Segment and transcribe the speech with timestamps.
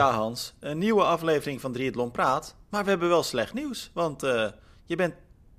[0.00, 0.54] Ja, Hans.
[0.60, 2.54] Een nieuwe aflevering van Triathlon Praat.
[2.68, 3.90] Maar we hebben wel slecht nieuws.
[3.94, 4.46] Want uh,
[4.84, 5.14] je bent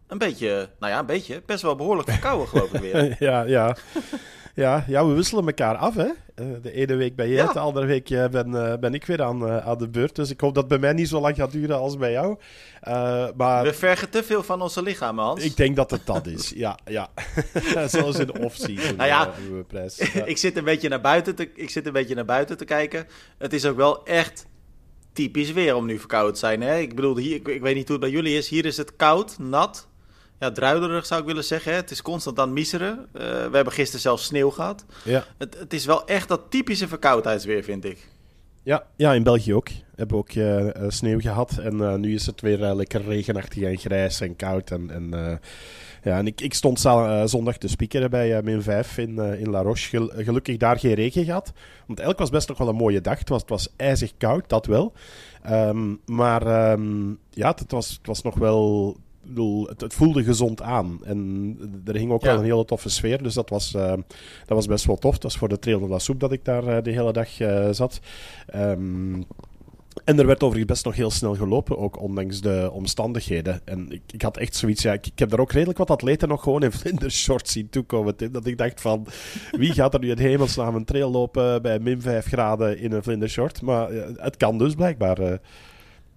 [0.08, 3.16] een beetje, nou ja, een beetje, best wel behoorlijk verkouden, geloof ik weer.
[3.30, 3.76] ja, ja.
[4.55, 6.05] Ja, ja, we wisselen elkaar af, hè.
[6.05, 7.54] Uh, de ene week ben jij, ja.
[7.54, 10.16] de andere week uh, ben, uh, ben ik weer aan, aan de beurt.
[10.16, 12.38] Dus ik hoop dat het bij mij niet zo lang gaat duren als bij jou.
[13.36, 13.64] maar...
[13.64, 15.44] We vergen te veel van onze lichamen, Hans.
[15.44, 16.77] Ik denk dat het dat is, ja.
[16.86, 17.10] ja.
[17.88, 18.96] Zoals in de off-season.
[18.96, 19.32] Nou ja,
[19.68, 20.12] prijs.
[20.14, 20.26] Ja.
[20.26, 23.08] ik, zit een beetje naar buiten te, ik zit een beetje naar buiten te kijken.
[23.38, 24.46] Het is ook wel echt
[25.13, 26.62] typisch weer om nu verkouden te zijn.
[26.62, 26.77] Hè?
[26.77, 28.49] Ik bedoel, hier, ik, ik weet niet hoe het bij jullie is.
[28.49, 29.88] Hier is het koud, nat,
[30.41, 31.72] ja, druiderig zou ik willen zeggen.
[31.72, 31.77] Hè.
[31.77, 32.98] Het is constant aan het miseren.
[32.98, 34.86] Uh, we hebben gisteren zelfs sneeuw gehad.
[35.04, 35.23] Ja.
[35.38, 38.07] Het, het, is wel echt dat typische verkoudheidsweer, vind ik.
[38.63, 39.70] Ja, ja in België ook.
[39.70, 41.57] We hebben ook uh, sneeuw gehad.
[41.57, 44.71] En uh, nu is het weer lekker regenachtig en grijs en koud.
[44.71, 45.40] En, en,
[46.04, 46.80] ja, en ik, ik stond
[47.26, 49.90] zondag te spiekeren bij min 5 in, in La Roche.
[49.90, 51.52] Gel gelukkig daar geen regen gehad.
[51.87, 53.20] Want eigenlijk was best nog wel een mooie dag.
[53.20, 54.93] Het was, het was ijzig koud, dat wel.
[55.49, 60.62] Um, maar um, ja, het was, het was nog wel bedoel, het, het, voelde gezond
[60.62, 61.00] aan.
[61.04, 63.24] En er hing ook wel een hele toffe sfeer.
[63.24, 63.90] Dus dat was, uh,
[64.46, 65.14] dat was best wel tof.
[65.14, 67.40] Dat was voor de Trail de la Soep dat ik daar uh, de hele dag
[67.40, 68.00] uh, zat.
[68.56, 69.25] Um,
[70.03, 73.62] en er werd overigens best nog heel snel gelopen, ook ondanks de omstandigheden.
[73.66, 76.28] En ik, ik had echt zoiets, ja, ik, ik, heb daar ook redelijk wat atleten
[76.28, 78.16] nog gewoon in vlindershorts zien toekomen.
[78.16, 79.08] Tim, dat ik dacht van,
[79.52, 83.03] wie gaat er nu in hemelsnaam een trail lopen bij min 5 graden in een
[83.03, 83.62] vlindershort?
[83.62, 85.40] Maar het kan dus blijkbaar.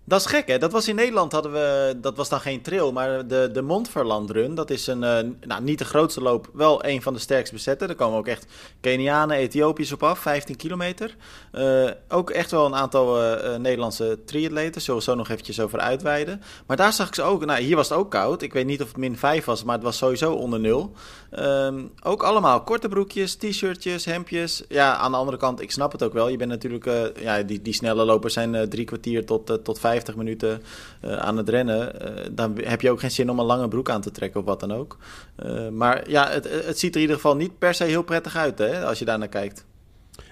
[0.07, 0.59] Dat is gek, hè?
[0.59, 4.31] Dat was in Nederland hadden we, dat was dan geen trail, maar de, de Montferland
[4.31, 7.53] Run, dat is een, uh, nou niet de grootste loop, wel een van de sterkst
[7.53, 7.87] bezette.
[7.87, 8.47] Er komen ook echt
[8.81, 11.17] Kenianen, Ethiopiërs op af, 15 kilometer.
[11.53, 16.43] Uh, ook echt wel een aantal uh, Nederlandse triatleten, zo nog eventjes over uitweiden.
[16.67, 18.83] Maar daar zag ik ze ook, nou hier was het ook koud, ik weet niet
[18.83, 20.93] of het min 5 was, maar het was sowieso onder nul.
[21.39, 24.65] Um, ook allemaal korte broekjes, t-shirtjes, hemdjes.
[24.69, 26.29] Ja, aan de andere kant, ik snap het ook wel.
[26.29, 30.17] Je bent natuurlijk, ja, die, die snelle lopers zijn drie kwartier tot, tot vijf 50
[30.17, 30.63] minuten
[31.05, 33.91] uh, aan het rennen, uh, dan heb je ook geen zin om een lange broek
[33.91, 34.99] aan te trekken of wat dan ook.
[35.45, 38.37] Uh, maar ja, het, het ziet er in ieder geval niet per se heel prettig
[38.37, 39.65] uit hè, als je daar naar kijkt.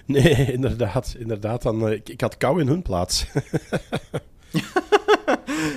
[0.06, 1.14] Nee, inderdaad.
[1.18, 3.26] inderdaad dan, ik, ik had kou in hun plaats.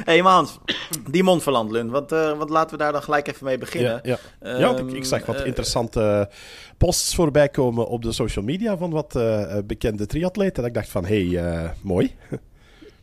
[0.06, 0.60] hey Mans,
[1.12, 4.00] die Montferland want, uh, want laten we daar dan gelijk even mee beginnen.
[4.04, 4.54] Ja, ja.
[4.54, 6.30] Um, ja ik, ik, zag wat uh, interessante
[6.78, 10.56] posts voorbij komen op de social media van wat uh, bekende triatleten.
[10.56, 12.16] Dat ik dacht van, hé, hey, mooi.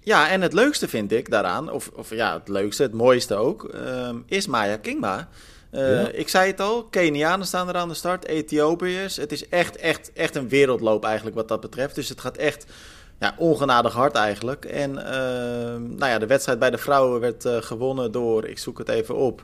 [0.04, 3.74] Ja, en het leukste vind ik daaraan, of, of ja, het leukste, het mooiste ook,
[3.74, 5.28] um, is Maya Kingma.
[5.72, 6.08] Uh, ja.
[6.08, 9.16] Ik zei het al, Kenianen staan er aan de start, Ethiopiërs.
[9.16, 11.94] Het is echt, echt, echt een wereldloop eigenlijk wat dat betreft.
[11.94, 12.66] Dus het gaat echt
[13.20, 14.64] ja, ongenadig hard eigenlijk.
[14.64, 15.04] En uh,
[15.98, 19.16] nou ja, de wedstrijd bij de vrouwen werd uh, gewonnen door, ik zoek het even
[19.16, 19.42] op,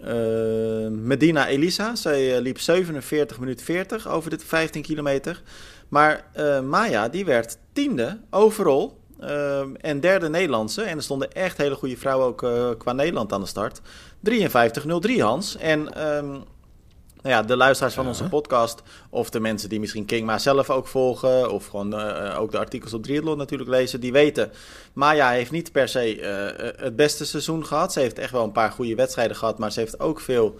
[0.00, 1.94] ehm, Medina Elisa.
[1.94, 5.42] Zij liep 47 minuten 40 over dit 15 kilometer.
[5.88, 6.24] Maar
[6.62, 10.82] Maya, die werd tiende overal Uh, en derde Nederlandse.
[10.82, 13.80] En er stonden echt hele goede vrouwen ook uh, qua Nederland aan de start.
[14.30, 15.56] 53-03 Hans.
[15.56, 16.42] En um,
[17.22, 20.86] nou ja, de luisteraars van onze podcast, of de mensen die misschien Kingma zelf ook
[20.86, 24.52] volgen, of gewoon uh, ook de artikels op Triathlon natuurlijk lezen, die weten.
[24.92, 26.18] Maya heeft niet per se
[26.76, 27.92] het beste seizoen gehad.
[27.92, 30.56] Ze heeft echt wel een paar goede wedstrijden gehad, maar ze heeft ook veel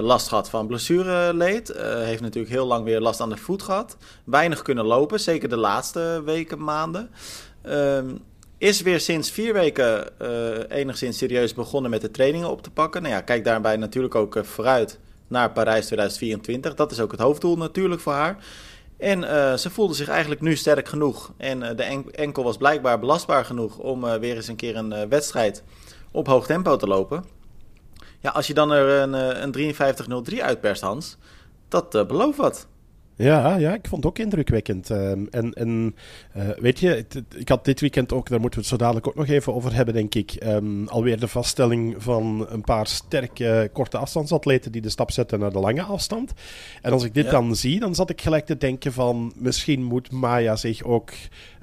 [0.00, 1.72] last gehad van blessureleed.
[1.78, 3.96] heeft natuurlijk heel lang weer last aan de voet gehad.
[4.24, 7.10] Weinig kunnen lopen, zeker de laatste weken, maanden.
[7.66, 8.20] Um,
[8.58, 13.02] is weer sinds vier weken uh, enigszins serieus begonnen met de trainingen op te pakken.
[13.02, 14.98] Nou ja, kijk daarbij natuurlijk ook uh, vooruit
[15.28, 16.74] naar Parijs 2024.
[16.74, 18.44] Dat is ook het hoofddoel natuurlijk voor haar.
[18.96, 21.32] En uh, ze voelde zich eigenlijk nu sterk genoeg.
[21.36, 25.62] En de en enkel was blijkbaar belastbaar genoeg om weer eens een keer een wedstrijd
[26.10, 27.24] op hoog tempo te lopen.
[28.20, 29.12] Ja, als je dan er een,
[29.56, 29.74] een
[30.32, 31.16] 53.03 uitperst, Hans,
[31.68, 32.66] dat belooft wat.
[33.18, 34.90] Ja, ja, ik vond het ook indrukwekkend.
[34.90, 35.94] Um, en en
[36.36, 39.06] uh, weet je, het, ik had dit weekend ook, daar moeten we het zo dadelijk
[39.06, 40.36] ook nog even over hebben, denk ik.
[40.44, 45.52] Um, alweer de vaststelling van een paar sterke korte afstandsatleten die de stap zetten naar
[45.52, 46.32] de lange afstand.
[46.82, 47.30] En als ik dit ja.
[47.30, 51.10] dan zie, dan zat ik gelijk te denken van misschien moet Maya zich ook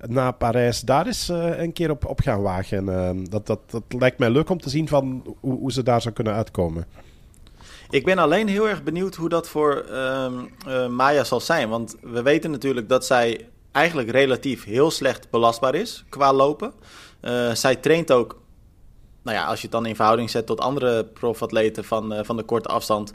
[0.07, 2.85] na Parijs daar eens uh, een keer op, op gaan wagen.
[2.85, 6.01] Uh, dat, dat, dat lijkt mij leuk om te zien van hoe, hoe ze daar
[6.01, 6.85] zou kunnen uitkomen.
[7.89, 11.69] Ik ben alleen heel erg benieuwd hoe dat voor um, uh, Maya zal zijn.
[11.69, 16.73] Want we weten natuurlijk dat zij eigenlijk relatief heel slecht belastbaar is qua lopen.
[17.21, 18.39] Uh, zij traint ook,
[19.23, 22.37] nou ja, als je het dan in verhouding zet tot andere profatleten van, uh, van
[22.37, 23.13] de korte afstand.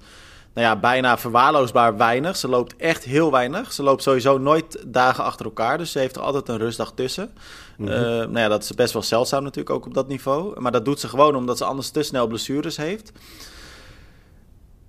[0.54, 2.36] Nou ja, bijna verwaarloosbaar weinig.
[2.36, 3.72] Ze loopt echt heel weinig.
[3.72, 5.78] Ze loopt sowieso nooit dagen achter elkaar.
[5.78, 7.30] Dus ze heeft er altijd een rustdag tussen.
[7.76, 8.00] Mm -hmm.
[8.04, 10.60] nou ja, dat is best wel zeldzaam natuurlijk ook op dat niveau.
[10.60, 13.12] Maar dat doet ze gewoon omdat ze anders te snel blessures heeft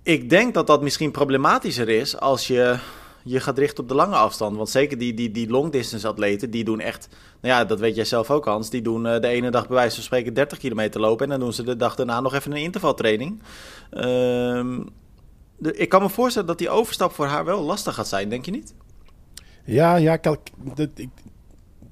[0.04, 2.78] ik denk dat dat misschien problematischer is als je
[3.24, 4.58] je gaat richten op de lange afstand.
[4.58, 7.08] Want zeker die, die, die long distance atleten, die doen echt...
[7.42, 8.70] Nou ja, dat weet jij zelf ook Hans.
[8.70, 11.26] Die doen de ene dag bij wijze van spreken 30 kilometer lopen...
[11.26, 13.42] en dan doen ze de dag daarna nog even een intervaltraining.
[13.90, 14.80] Ehm
[15.62, 18.52] ik kan me voorstellen dat die overstap voor haar wel lastig gaat zijn, denk je
[18.52, 18.74] niet?
[19.66, 20.40] Ja, ja ik,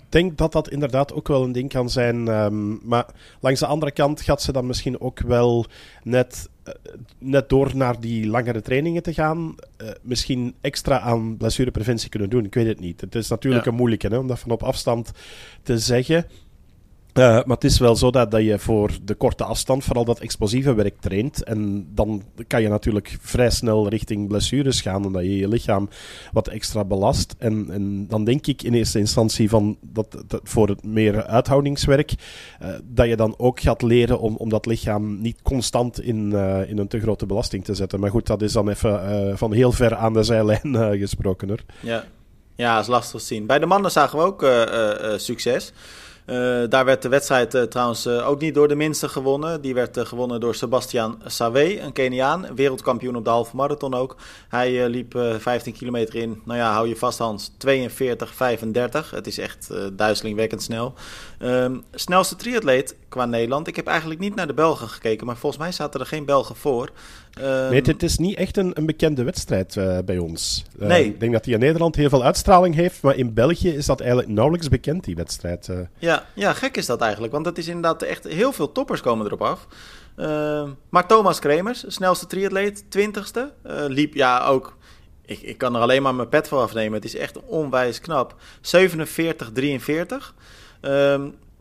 [0.09, 2.27] denk dat dat inderdaad ook wel een ding kan zijn.
[2.27, 3.05] Um, maar
[3.39, 5.65] langs de andere kant gaat ze dan misschien ook wel
[6.03, 6.49] net,
[7.17, 12.45] net door naar die langere trainingen te gaan, uh, misschien extra aan blessurepreventie kunnen doen.
[12.45, 13.01] Ik weet het niet.
[13.01, 13.71] Het is natuurlijk ja.
[13.71, 15.11] een moeilijke hè, om dat van op afstand
[15.63, 16.25] te zeggen.
[17.19, 20.19] Uh, maar het is wel zo dat, dat je voor de korte afstand vooral dat
[20.19, 21.43] explosieve werk traint.
[21.43, 25.89] En dan kan je natuurlijk vrij snel richting blessures gaan, omdat je je lichaam
[26.31, 27.35] wat extra belast.
[27.37, 32.13] En, en dan denk ik in eerste instantie van dat, voor het meer uithoudingswerk,
[32.61, 36.69] uh, dat je dan ook gaat leren om, om dat lichaam niet constant in, uh,
[36.69, 37.99] in een te grote belasting te zetten.
[37.99, 41.63] Maar goed, dat is dan even van heel ver aan de zijlijn gesproken hoor.
[41.79, 42.03] Ja.
[42.55, 43.45] ja, is lastig te zien.
[43.45, 44.45] Bij de mannen zagen we ook
[45.17, 45.73] succes.
[46.29, 49.61] Uh, daar werd de wedstrijd uh, trouwens uh, ook niet door de minste gewonnen.
[49.61, 52.55] Die werd gewonnen door Sebastian Sawe, een Keniaan.
[52.55, 54.15] Wereldkampioen op de halve marathon ook.
[54.49, 59.11] Hij liep 15 kilometer in, nou ja, hou je vast Hans, 42, 35.
[59.11, 60.93] Het is echt duizelingwekkend snel.
[61.41, 63.67] Um, snelste triatleet qua Nederland.
[63.67, 66.55] Ik heb eigenlijk niet naar de Belgen gekeken, maar volgens mij zaten er geen Belgen
[66.55, 66.89] voor.
[67.41, 70.65] Um, nee, het is niet echt een, een bekende wedstrijd bij ons.
[70.77, 71.05] nee.
[71.05, 73.99] Ik denk dat hij in Nederland heel veel uitstraling heeft, maar in België is dat
[73.99, 75.69] eigenlijk nauwelijks bekend, die wedstrijd.
[75.97, 77.33] Ja, ja, gek is dat eigenlijk.
[77.33, 79.67] Want het is inderdaad echt heel veel toppers komen erop af.
[80.19, 83.39] Uh, maar Thomas Kremers, snelste triatleet, 20ste.
[83.65, 84.77] Uh, liep ja ook.
[85.25, 86.93] Ik, ik kan er alleen maar mijn pet voor afnemen.
[86.93, 88.35] Het is echt onwijs knap.
[88.61, 90.33] 47, 43.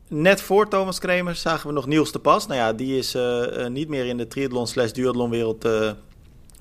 [0.08, 2.46] Net voor Thomas Kremers zagen we nog Niels de Pas.
[2.46, 5.68] Nou ja, die is uh, niet meer in de triathlon slash duathlon wereld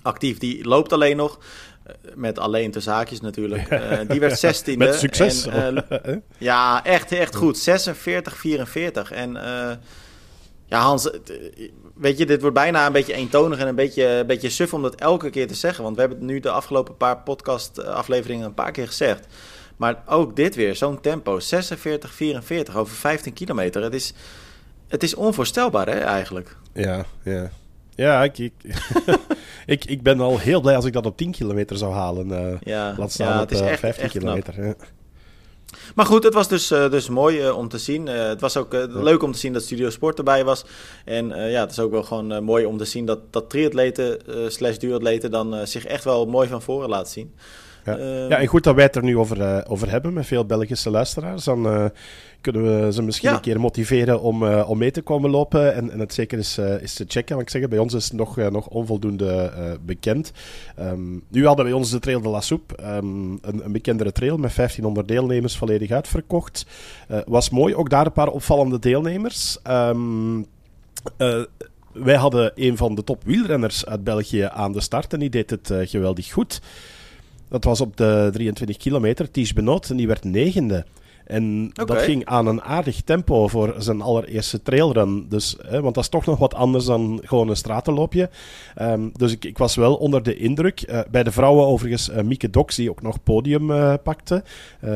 [0.02, 0.38] actief.
[0.38, 1.40] Die loopt alleen nog.
[2.16, 3.72] Met alleen te zaakjes natuurlijk.
[3.72, 4.78] Uh, die werd 16e.
[4.78, 5.46] Met succes.
[5.46, 7.58] En, uh, ja, echt, echt goed.
[7.58, 9.12] 46, 44.
[9.12, 9.72] En uh,
[10.66, 11.10] ja, Hans,
[11.96, 14.82] weet je, dit wordt bijna een beetje eentonig en een beetje, een beetje suf om
[14.82, 15.84] dat elke keer te zeggen.
[15.84, 19.28] Want we hebben het nu de afgelopen paar podcast-afleveringen een paar keer gezegd.
[19.78, 21.40] Maar ook dit weer, zo'n tempo.
[21.40, 23.84] 46, 44 over 15 kilometer.
[23.84, 24.14] Het is,
[24.88, 26.58] het is onvoorstelbaar, hè, eigenlijk.
[26.74, 27.50] Ja, ja.
[27.96, 28.54] Ja, ik, ik,
[29.66, 32.28] ik, ik, ben al heel blij als ik dat op 10 kilometer zou halen.
[32.28, 34.66] Uh, ja, laat staan ja, het is uh, echt, 15 echt kilometer.
[34.66, 34.76] Ja.
[35.96, 38.08] Maar goed, het was dus, uh, dus mooi uh, om te zien.
[38.08, 40.66] Het was ook leuk om te zien dat Studio Sport erbij was.
[41.06, 44.20] En ja, het is ook wel gewoon mooi om te zien dat, dat triatleten
[44.52, 47.34] slash duatleten dan zich echt wel mooi van voren laten zien.
[47.88, 47.98] Ja.
[47.98, 50.46] Ehm, ja, en goed dat wij het er nu over, uh, over hebben met veel
[50.46, 51.44] Belgische luisteraars.
[51.44, 51.86] Dan uh,
[52.42, 53.36] kunnen we ze misschien ja.
[53.36, 56.58] een keer motiveren om, uh, om mee te komen lopen en, en het zeker eens,
[56.58, 57.36] eens te checken.
[57.36, 59.52] Want ik zeg, bij ons is het nog, nog onvoldoende
[59.86, 60.32] bekend.
[60.80, 64.38] Um, nu hadden bij ons de Trail de la Soupe, um, een, een bekendere trail
[64.38, 66.66] met 1500 deelnemers volledig uitverkocht.
[67.26, 69.58] was mooi, ook daar een paar opvallende deelnemers.
[71.94, 75.50] wij hadden een van de top wielrenners uit België aan de start en die deed
[75.50, 76.62] het geweldig goed.
[77.50, 79.32] Dat was op de 23 kilometer.
[79.32, 79.54] Ties
[79.90, 80.86] en die werd negende.
[81.28, 81.96] En okay.
[81.96, 85.26] dat ging aan een aardig tempo voor zijn allereerste trailrun.
[85.30, 88.30] Dus, hè, want dat is toch nog wat anders dan gewoon een stratenloopje.
[88.82, 90.86] Um, dus ik, ik, was wel onder de indruk.
[90.90, 94.44] Uh, bij de vrouwen overigens uh, Mieke Dox, die ook nog podium uh, pakte.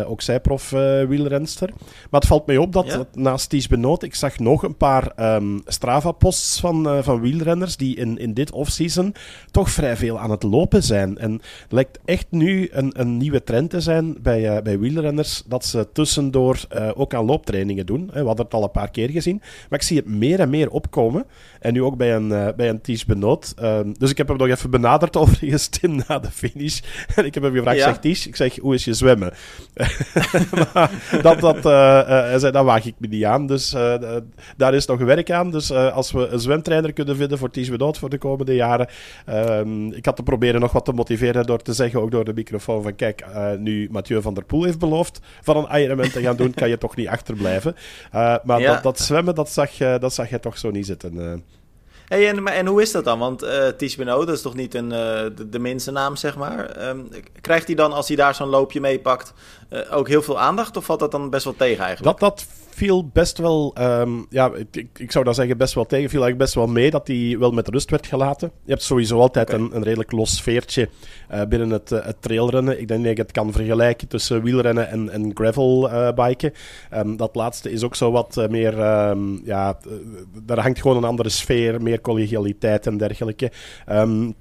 [0.06, 0.70] ook zij prof
[1.08, 1.70] wielrenster.
[2.10, 3.06] Maar het valt mij op dat, ja?
[3.14, 8.18] naast Ties Benoot, ik zag nog een paar um, Strava-posts van, van wielrenners die in,
[8.18, 9.14] in dit offseason
[9.52, 11.18] toch vrij veel aan het lopen zijn.
[11.18, 15.66] En het lijkt echt nu een, een nieuwe trend te zijn bij, bij wielrenners dat
[15.66, 18.10] ze tussen tussendoor uh, ook aan looptrainingen doen.
[18.14, 19.42] We hadden het al een paar keer gezien.
[19.70, 21.26] Maar ik zie het meer en meer opkomen.
[21.60, 23.54] En nu ook bij een, uh, bij een Ties Benoot.
[23.62, 26.80] Uh, dus ik heb hem nog even benaderd overigens, Tim, na de finish.
[27.16, 27.84] En ik heb hem gevraagd, ja?
[27.84, 29.34] zeg Ties, ik zeg, hoe is je zwemmen?
[31.22, 31.64] dat, dat,
[32.08, 33.48] hij zei, dat waag ik me niet aan.
[33.48, 33.70] Dus
[34.58, 35.52] daar is nog werk aan.
[35.52, 38.88] Dus als we een zwemtrainer kunnen vinden voor Ties Benoot voor de komende jaren.
[39.26, 42.34] Ehm, ik had te proberen nog wat te motiveren door te zeggen, ook door de
[42.34, 43.26] microfoon, van kijk,
[43.60, 46.78] nu Mathieu van der Poel heeft beloofd van een Ironman te gaan doen, kan je
[46.78, 47.76] toch niet achterblijven.
[48.16, 48.74] Uh, maar ja.
[48.74, 51.16] dat, dat, zwemmen, dat zag, je, dat zag je toch zo niet zitten.
[51.16, 51.34] Uh.
[52.08, 53.20] Hey, en, en hoe is dat dan?
[53.20, 54.92] Want uh, Ties dat is toch niet een, uh,
[55.36, 56.88] de, de minste naam, zeg maar.
[56.88, 57.10] Um,
[57.42, 59.34] krijgt hij dan, als hij daar zo'n loopje meepakt,
[59.70, 60.78] uh, ook heel veel aandacht?
[60.78, 62.20] Of valt dat dan best wel tegen eigenlijk?
[62.20, 66.10] Dat, dat viel best wel, um, ja, ik, ik zou dan zeggen best wel tegen.
[66.10, 68.52] Viel eigenlijk best wel mee dat hij wel met rust werd gelaten.
[68.64, 69.62] Je hebt sowieso altijd okay.
[69.62, 70.90] een, een, redelijk los sfeertje
[71.50, 72.80] binnen het, het trailrennen.
[72.82, 76.54] Ik denk dat je het kan vergelijken tussen wielrennen en, en gravelbiken.
[76.94, 78.78] Um, dat laatste is ook zo wat meer,
[79.44, 79.78] ja,
[80.44, 83.52] daar hangt gewoon een andere sfeer, meer collegialiteit en dergelijke.
[83.90, 84.36] Um,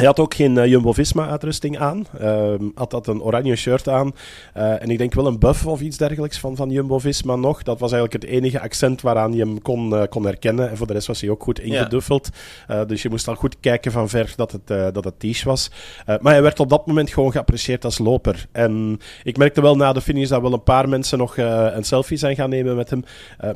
[0.00, 2.06] Hij had ook geen Jumbo-Visma-uitrusting aan.
[2.20, 4.12] Uh, had dat een oranje shirt aan.
[4.56, 7.62] Uh, en ik denk wel een buff of iets dergelijks van, van Jumbo-Visma nog.
[7.62, 10.70] Dat was eigenlijk het enige accent waaraan je hem kon, uh, kon herkennen.
[10.70, 12.28] En voor de rest was hij ook goed ingeduffeld.
[12.68, 12.84] Ja.
[12.84, 15.70] dus je moest al goed kijken van ver dat het, dat het Ties was.
[16.06, 18.46] maar hij werd op dat moment gewoon geapprecieerd als loper.
[18.52, 22.16] En ik merkte wel na de finish dat wel een paar mensen nog een selfie
[22.16, 23.04] zijn gaan nemen met hem.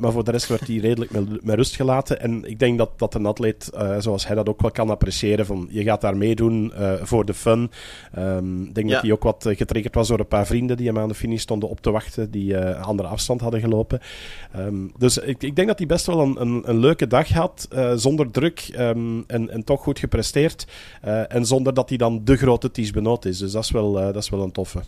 [0.01, 2.21] maar voor de rest werd hij redelijk met, met, rust gelaten.
[2.21, 5.69] En ik denk dat, dat een atleet, zoals hij dat ook wel kan appreciëren, van
[5.71, 6.73] je gaat daar meedoen
[7.03, 7.71] voor de fun.
[8.19, 8.93] Um, ik denk ja.
[8.93, 11.15] dat hij ook wat eh, getriggerd was door een paar vrienden die hem aan de
[11.15, 14.01] finish stonden op te wachten, die uh, andere afstand hadden gelopen.
[14.57, 17.69] Um, dus ik, ik, denk dat hij best wel een, een, een leuke dag had,
[17.95, 20.67] zonder druk um, en, en, toch goed gepresteerd.
[21.29, 23.39] en zonder dat hij dan de grote Ties Benoot is.
[23.39, 24.81] Dus dat is wel, dat is wel een toffe.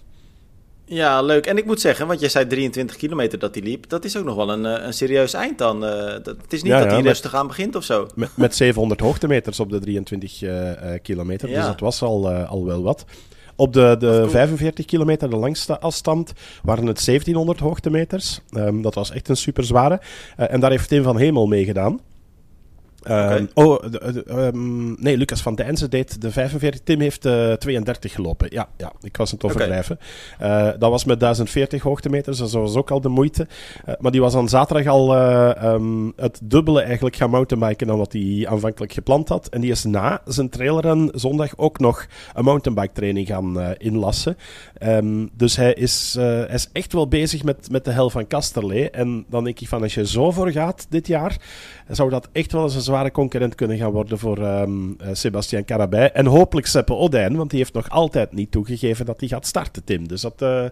[0.89, 1.47] Ja, leuk.
[1.47, 3.89] En ik moet zeggen, want jij zei 23 kilometer dat hij liep.
[3.89, 5.85] Dat is ook nog wel een, een serieus eind dan.
[5.85, 5.91] Uh,
[6.23, 8.09] dat, het is niet ja, dat hij rustig aan begint of zo.
[8.15, 10.71] Met, met 700 hoogtemeters op de 23 uh,
[11.03, 11.49] kilometer.
[11.49, 11.57] Ja.
[11.57, 13.05] Dus dat was al, uh, al wel wat.
[13.57, 18.41] Op de, de 45 kilometer, de langste afstand, waren het 1700 hoogtemeters.
[18.51, 20.01] Um, dat was echt een super zware.
[20.41, 22.01] Uh, en daar heeft Tim van Hemel meegedaan.
[23.07, 23.41] Okay.
[23.41, 23.85] Uh, oh,
[24.29, 26.81] um, nee, Lucas van Dijnsen deed de 45.
[26.85, 28.49] Tim heeft uh, 32 gelopen.
[28.51, 29.99] Ja, ja, ik was het overdrijven.
[30.35, 30.73] Okay.
[30.73, 33.47] Uh, dat was met 1040 hoogtemeters, dus dat was ook al de moeite.
[33.89, 35.17] Uh, maar die was dan zaterdag al
[35.65, 39.49] um, het dubbele eigenlijk gaan mountainbiken dan wat hij aanvankelijk gepland had.
[39.49, 44.37] En die is na zijn trailrun zondag ook nog een mountainbike training gaan inlassen.
[45.33, 48.91] Dus hij is, hij is echt wel bezig met, met de hel van Kasterlee.
[48.91, 51.37] En dan denk ik van, als je zo voor gaat dit jaar,
[51.89, 56.13] zou dat echt wel eens een zware concurrent kunnen gaan worden voor um, Sebastian Carabij.
[56.13, 59.85] En hopelijk Seppe Odijn, want die heeft nog altijd niet toegegeven dat hij gaat starten,
[59.85, 60.09] Tim.
[60.09, 60.65] Dus dat, uh,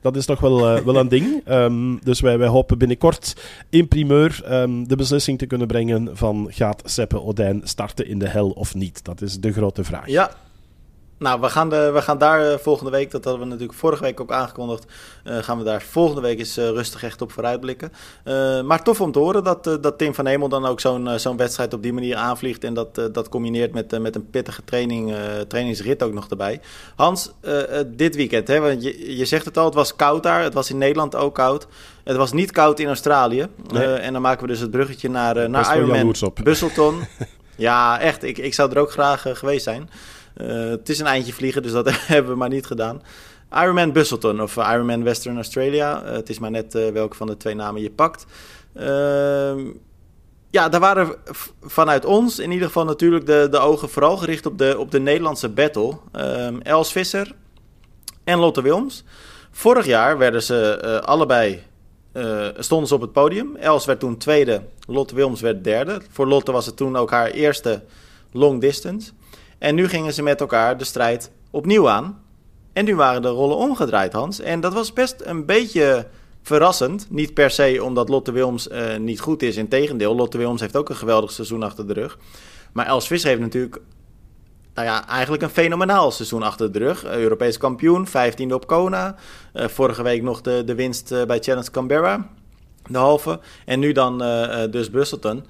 [0.00, 1.42] dat is toch wel, uh, wel een ding.
[1.48, 3.36] Um, dus wij, wij hopen binnenkort
[3.70, 8.28] in primeur um, de beslissing te kunnen brengen van gaat Seppe Odijn starten in de
[8.28, 9.04] hel of niet?
[9.04, 10.06] Dat is de grote vraag.
[10.06, 10.30] Ja,
[11.20, 14.02] nou, we gaan, de, we gaan daar eh, volgende week, dat hadden we natuurlijk vorige
[14.02, 14.84] week ook aangekondigd,
[15.24, 17.92] uh, gaan we daar volgende week eens uh, rustig echt op vooruitblikken.
[18.64, 21.74] Maar tof om te horen dat, dat Tim van Hemel dan ook zo'n zo'n wedstrijd
[21.74, 25.14] op die manier aanvliegt en dat, dat combineert met, met een pittige training,
[25.48, 26.60] trainingsrit ook nog erbij.
[26.96, 27.30] Hans,
[27.86, 30.70] dit weekend, hè, want je, je zegt het al, het was koud daar, het was
[30.70, 31.66] in Nederland ook koud.
[32.04, 33.46] Het was niet koud in Australië.
[33.72, 33.86] Nee.
[33.86, 37.00] en dan maken we dus het bruggetje naar, naar Ironman Busselton.
[37.56, 39.90] ja, echt, ik, ik zou er ook graag geweest zijn.
[40.36, 43.02] Uh, het is een eindje vliegen, dus dat hebben we maar niet gedaan.
[43.52, 46.04] Ironman Busselton of Ironman Western Australia.
[46.04, 48.26] Uh, het is maar net uh, welke van de twee namen je pakt.
[48.74, 49.60] Ehm,
[50.50, 51.14] ja, daar waren
[51.62, 55.00] vanuit ons in ieder geval natuurlijk de, de ogen vooral gericht op de, op de
[55.00, 55.96] Nederlandse battle.
[56.16, 57.34] Um, Els Visser
[58.24, 59.04] en Lotte Wilms.
[59.50, 61.62] Vorig jaar werden ze allebei
[62.56, 63.56] stonden ze op het podium.
[63.56, 66.00] Els werd toen tweede, Lotte Wilms werd derde.
[66.10, 67.82] Voor Lotte was het toen ook haar eerste
[68.32, 69.12] long distance.
[69.60, 72.22] En nu gingen ze met elkaar de strijd opnieuw aan.
[72.72, 74.40] En nu waren de rollen omgedraaid, Hans.
[74.40, 76.06] En dat was best een beetje
[76.42, 77.06] verrassend.
[77.10, 79.56] Niet per se omdat Lotte Wilms uh, niet goed is.
[79.56, 82.18] Integendeel, Lotte Wilms heeft ook een geweldig seizoen achter de rug.
[82.72, 83.80] Maar Els Visser heeft natuurlijk
[84.74, 87.04] nou ja, eigenlijk een fenomenaal seizoen achter de rug.
[87.04, 89.14] Europees kampioen, 15e op Kona.
[89.54, 92.28] Uh, vorige week nog de, de winst bij Challenge Canberra,
[92.86, 93.40] de halve.
[93.64, 94.18] En nu dan
[94.70, 95.44] dus Busselton.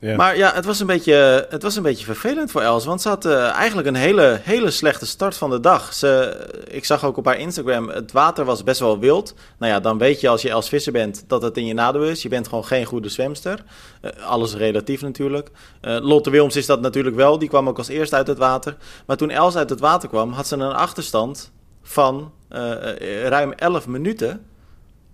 [0.00, 2.84] Maar ja, het was, een beetje, het was een beetje vervelend voor Els.
[2.84, 5.94] Want ze had uh, eigenlijk een hele, hele slechte start van de dag.
[5.94, 6.36] Ze,
[6.68, 9.34] ik zag ook op haar Instagram, het water was best wel wild.
[9.58, 12.02] Nou ja, dan weet je als je Els Visser bent dat het in je nadeel
[12.04, 12.22] is.
[12.22, 13.64] Je bent gewoon geen goede zwemster.
[14.02, 15.50] Uh, alles relatief natuurlijk.
[15.82, 17.38] Uh, Lotte Wilms is dat natuurlijk wel.
[17.38, 18.76] Die kwam ook als eerste uit het water.
[19.06, 21.52] Maar toen Els uit het water kwam, had ze een achterstand
[21.82, 22.32] van
[23.28, 24.46] ruim 11 minuten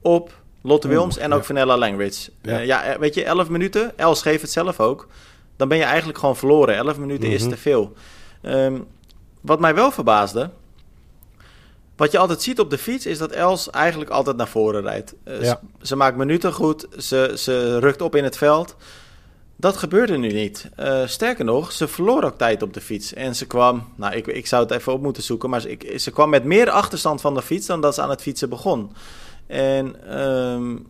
[0.02, 0.32] op
[0.66, 1.44] Lotte Wilms en ook.
[1.44, 2.30] Vanella Langridge.
[2.42, 2.60] Ja.
[2.60, 3.98] Uh, ja, eh, weet je, 11 minuten.
[3.98, 5.08] Els geeft het zelf ook.
[5.56, 6.76] Dan ben je eigenlijk gewoon verloren.
[6.76, 7.34] 11 minuten mm -hmm.
[7.34, 7.50] is mhm.
[7.50, 7.92] te veel.
[8.42, 8.86] Um,
[9.40, 10.50] wat mij wel verbaasde.
[11.96, 15.14] Wat je altijd ziet op de fiets is dat Els eigenlijk altijd naar voren rijdt.
[15.24, 15.60] Uh, ja.
[15.80, 16.86] ze, ze, maakt minuten goed.
[16.98, 18.76] Ze, ze rukt op in het veld.
[19.56, 20.70] Dat gebeurde nu niet.
[20.80, 23.14] Uh, sterker nog, ze verloor ook tijd op de fiets.
[23.14, 26.00] En ze kwam, nou ik, ik zou het even op moeten zoeken, maar ze, ik,
[26.00, 28.92] ze kwam met meer achterstand van de fiets dan dat ze aan het fietsen begon.
[29.46, 30.86] En um,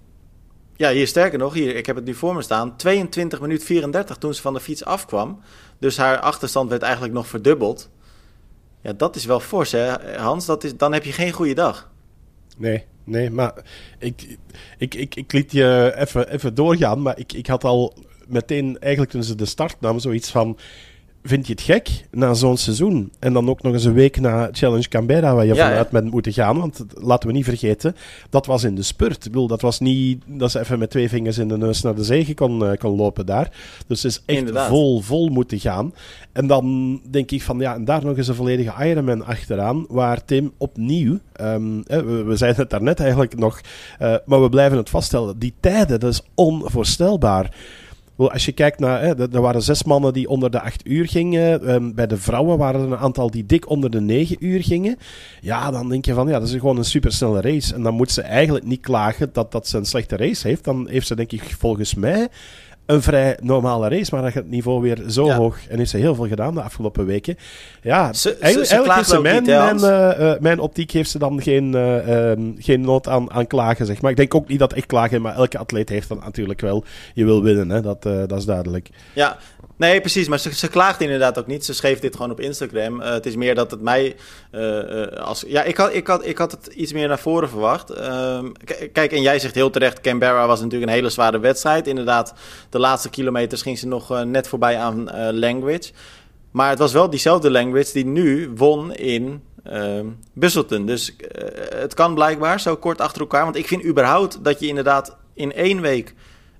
[0.76, 2.76] ja, hier sterker nog, hier, ik heb het nu voor me staan.
[2.76, 5.40] 22 minuut 34 toen ze van de fiets afkwam.
[5.78, 7.90] Dus haar achterstand werd eigenlijk nog verdubbeld.
[8.82, 10.46] Ja, dat is wel fors, hè, Hans?
[10.46, 11.90] Dat is, dan heb je geen goede dag.
[12.56, 13.52] Nee, nee, maar
[13.98, 14.38] ik,
[14.78, 17.02] ik, ik, ik liet je even, even doorgaan.
[17.02, 17.94] Maar ik, ik had al
[18.26, 20.58] meteen, eigenlijk toen ze de start nam, zoiets van
[21.28, 23.12] vind je het gek na zo'n seizoen?
[23.18, 26.10] En dan ook nog eens een week na Challenge Canberra, waar je Ja, vanuit bent
[26.10, 26.58] moeten gaan.
[26.58, 27.96] Want laten we niet vergeten,
[28.30, 29.24] dat was in de spurt.
[29.24, 31.94] Ik bedoel, dat was niet dat ze even met twee vingers in de neus naar
[31.94, 33.50] de kon, eh, kon lopen daar.
[33.86, 34.68] Dus het is echt Inderdaad.
[34.68, 35.94] vol, vol moeten gaan.
[36.32, 40.24] En dan denk ik van, ja, en daar nog eens een volledige Ironman achteraan, waar
[40.24, 43.60] Tim opnieuw, ehm, we, we zeiden het daarnet eigenlijk nog,
[43.98, 47.54] eh, maar we blijven het vaststellen, die tijden, dat is onvoorstelbaar.
[48.16, 51.08] Als je kijkt naar, hè, er er waren zes mannen die onder de acht uur
[51.08, 51.66] gingen.
[51.66, 54.96] Ehm, bij de vrouwen waren er een aantal die dik onder de negen uur gingen.
[55.40, 57.74] Ja, dan denk je van, ja, dat is gewoon een supersnelle race.
[57.74, 60.64] En dan moet ze eigenlijk niet klagen dat, dat ze een slechte race heeft.
[60.64, 62.28] Dan heeft ze, denk ik, volgens mij
[62.86, 64.08] een vrij normale race.
[64.14, 65.36] Maar dan gaat het niveau weer zo Ja.
[65.36, 65.58] hoog.
[65.68, 67.36] En heeft ze heel veel gedaan de afgelopen weken.
[67.82, 70.58] Ja, Ze- ze- eigenlijk, ze eigenlijk klaagt heeft ze ook mijn, niet, eh, eh, mijn
[70.58, 74.10] optiek heeft ze dan geen, eh, ehm, geen nood aan, aan klagen, zeg maar.
[74.10, 76.84] Ik denk ook niet dat echt klagen, maar elke atleet heeft dan natuurlijk wel.
[77.14, 77.80] Je wil winnen, hè?
[77.80, 78.88] Dat, dat is duidelijk.
[79.12, 79.36] Ja,
[79.76, 80.28] nee, precies.
[80.28, 81.64] Maar ze, ze klaagt inderdaad ook niet.
[81.64, 83.00] Ze schreef dit gewoon op Instagram.
[83.00, 84.16] Eh, het is meer dat het mij
[84.50, 85.44] eh, eh, als.
[85.46, 87.90] Ja, ik had, ik, had, ik had het iets meer naar voren verwacht.
[87.90, 88.52] Ehm,
[88.92, 91.86] kijk, en jij zegt heel terecht: Canberra was natuurlijk een hele zware wedstrijd.
[91.86, 92.34] Inderdaad,
[92.70, 95.92] de laatste kilometers ging ze nog net voorbij aan Language.
[96.50, 99.42] Maar het was wel diezelfde Language die nu won in.
[99.64, 100.86] ehm Busselton.
[100.86, 101.16] Dus
[101.74, 103.44] het kan blijkbaar zo kort achter elkaar.
[103.44, 106.14] Want ik vind überhaupt dat je inderdaad in één week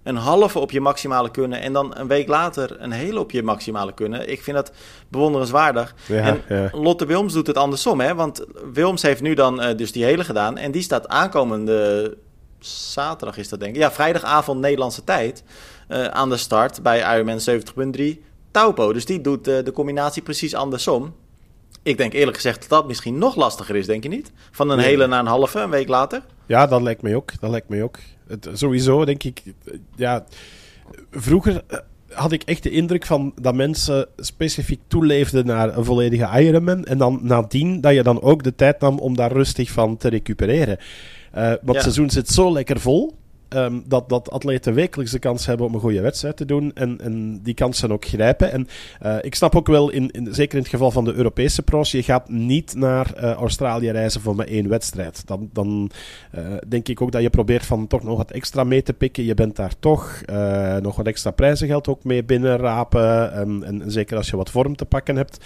[0.06, 3.42] een halve op je maximale kunnen en dan een week later een hele op je
[3.42, 4.30] maximale kunnen.
[4.30, 4.72] Ik vind dat
[5.08, 5.94] bewonderenswaardig.
[6.06, 6.70] Ja, en ja.
[6.72, 8.14] Lotte Wilms doet het andersom, hè?
[8.14, 12.16] Want Wilms heeft nu dan eh, dus die hele gedaan en die staat aankomende
[12.58, 13.80] zaterdag is dat denk ik.
[13.80, 15.42] Ja, vrijdagavond Nederlandse tijd
[15.88, 17.40] eh, aan de start bij Ironman
[18.00, 18.02] 70.3
[18.50, 18.92] Taupo.
[18.92, 21.14] Dus die doet eh, de combinatie precies andersom.
[21.82, 24.32] Ik denk eerlijk gezegd dat dat misschien nog lastiger is, denk je niet?
[24.50, 24.86] Van een Nee.
[24.86, 26.22] hele naar een halve, een week later.
[26.46, 27.32] Ja, dat lijkt mij ook.
[27.40, 27.98] Dat lijkt mij ook.
[28.28, 29.42] Het, sowieso denk ik,
[29.96, 30.24] ja,
[31.10, 31.78] vroeger eh,
[32.10, 36.98] had ik echt de indruk van dat mensen specifiek toeleefden naar een volledige Ironman en
[36.98, 40.78] dan nadien dat je dan ook de tijd nam om daar rustig van te recupereren.
[41.32, 41.72] Eh, want Ja.
[41.72, 43.14] het seizoen zit zo lekker vol.
[43.48, 47.00] ehm, dat, dat atleten wekelijks de kans hebben om een goede wedstrijd te doen en,
[47.00, 48.52] en die kansen ook grijpen.
[48.52, 48.66] En
[49.00, 51.90] eh, ik snap ook wel, in, in, zeker in het geval van de Europese pro's,
[51.90, 55.26] je gaat niet naar eh, Australië reizen voor maar één wedstrijd.
[55.26, 55.90] Dan, dan
[56.30, 59.24] eh, denk ik ook dat je probeert van toch nog wat extra mee te pikken.
[59.24, 60.22] Je bent daar toch
[60.82, 63.32] nog wat extra prijzengeld ook mee binnenrapen.
[63.32, 65.44] En, en zeker als je wat vorm te pakken hebt.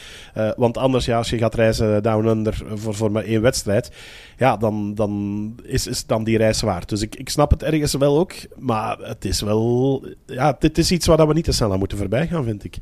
[0.57, 3.91] Want anders, ja, als je gaat reizen down under voor, voor maar één wedstrijd,
[4.37, 6.89] ja, dan, dan is, is dan die reis waard.
[6.89, 8.33] Dus ik, ik snap het ergens wel ook.
[8.59, 11.79] Maar het is wel, ja, dit is iets waar dat we niet te snel aan
[11.79, 12.77] moeten voorbij gaan, vind ik.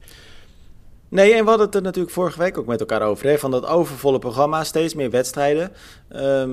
[1.09, 3.27] Nee, en we hadden het er natuurlijk vorige week ook met elkaar over.
[3.29, 3.39] Hè?
[3.39, 5.71] Van dat overvolle programma, steeds meer wedstrijden.
[6.09, 6.51] Ehm,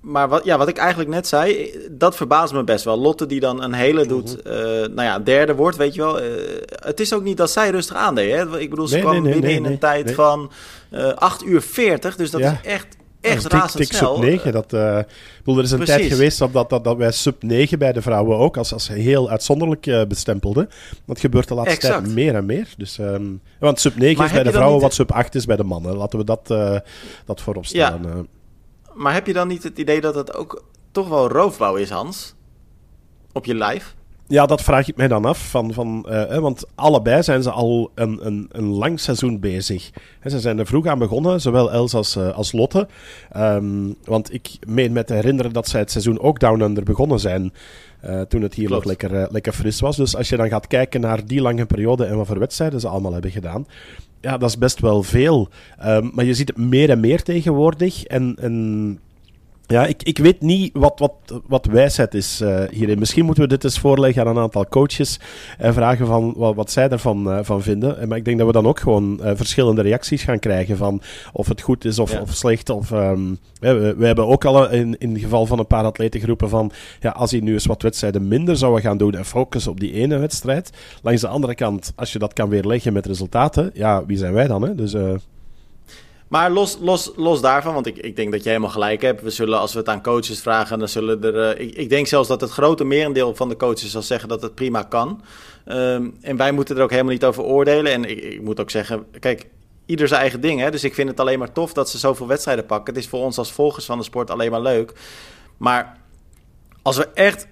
[0.00, 2.98] maar wat, ja, wat ik eigenlijk net zei, dat verbaast me best wel.
[2.98, 6.20] Lotte die dan een hele doet, eh, nou ja, derde wordt, weet je wel.
[6.20, 6.26] Eh,
[6.68, 8.32] het is ook niet dat zij rustig aandeed.
[8.34, 8.58] Hè?
[8.60, 10.50] Ik bedoel, ze Nee, kwam nee, nee, binnen in een tijd van
[10.90, 12.16] eh 8 uur 40.
[12.16, 12.50] Dus dat Ja.
[12.62, 14.14] is echt, echt tik- tik razendsnel.
[14.16, 14.52] sub 9.
[14.52, 15.06] Dat, eh, ik
[15.38, 15.96] bedoel, er is een Precies.
[15.96, 19.30] tijd geweest dat, dat, dat, wij sub 9 bij de vrouwen ook als, als heel
[19.30, 20.68] uitzonderlijk eh, bestempelden.
[21.06, 22.02] Dat gebeurt de laatste Exact.
[22.04, 22.68] tijd meer en meer.
[22.76, 23.24] Dus, ehm,
[23.58, 25.64] want sub 9 Maar is bij de vrouwen niet- wat sub 8 is bij de
[25.64, 25.96] mannen.
[25.96, 26.76] Laten we dat, eh,
[27.24, 28.04] dat voorop stellen.
[28.04, 28.18] eh.
[28.94, 32.34] Maar heb je dan niet het idee dat het ook toch wel roofbouw is, Hans?
[33.32, 33.94] Op je lijf?
[34.30, 35.50] Ja, dat vraag ik mij dan af.
[35.50, 39.90] Van, van, eh, want allebei zijn ze al een, een, een lang seizoen bezig.
[40.24, 42.88] Ze zijn er vroeg aan begonnen, zowel Els als, eh, als Lotte.
[43.32, 47.20] Ehm, want ik meen me te herinneren dat zij het seizoen ook Down Under begonnen
[47.20, 47.52] zijn.
[48.00, 48.84] eh, toen het hier Klopt.
[48.86, 49.96] nog lekker, lekker fris was.
[49.96, 52.88] Dus als je dan gaat kijken naar die lange periode en wat voor wedstrijden ze
[52.88, 53.66] allemaal hebben gedaan.
[54.20, 55.48] Ja, dat is best wel veel.
[55.78, 58.04] Ehm, maar je ziet het meer en meer tegenwoordig.
[58.04, 58.98] En, en
[59.70, 62.98] ja, ik, ik weet niet wat, wat, wat wijsheid is eh, hierin.
[62.98, 65.20] Misschien moeten we dit eens voorleggen aan een aantal coaches
[65.58, 67.98] en vragen van wat, wat zij ervan eh, van vinden.
[68.00, 71.00] Eh, Maar ik denk dat we dan ook gewoon verschillende reacties gaan krijgen van
[71.32, 72.20] of het goed is of, Ja.
[72.20, 72.70] of slecht.
[72.70, 73.20] Of, ehm,
[73.60, 76.72] we, we- hebben ook al in, in het geval van een paar atleten geroepen van
[77.00, 79.92] ja, als die nu eens wat wedstrijden minder zouden gaan doen en focussen op die
[79.92, 80.70] ene wedstrijd.
[81.02, 84.46] Langs de andere kant, als je dat kan weerleggen met resultaten, ja, wie zijn wij
[84.46, 84.62] dan?
[84.62, 84.74] Hè?
[84.74, 84.94] Dus
[86.30, 89.22] Maar los, los, los daarvan, want ik, ik denk dat je helemaal gelijk hebt.
[89.22, 91.56] We zullen, als we het aan coaches vragen, dan zullen er...
[91.56, 94.42] eh, ik, ik denk zelfs dat het grote merendeel van de coaches zal zeggen dat
[94.42, 95.22] het prima kan.
[95.64, 97.92] Ehm, en wij moeten er ook helemaal niet over oordelen.
[97.92, 99.46] En ik, ik moet ook zeggen, kijk,
[99.86, 100.60] ieder zijn eigen ding.
[100.60, 100.70] Hè?
[100.70, 102.94] Dus ik vind het alleen maar tof dat ze zoveel wedstrijden pakken.
[102.94, 104.92] Het is voor ons als volgers van de sport alleen maar leuk.
[105.56, 105.96] Maar
[106.82, 107.46] als we echt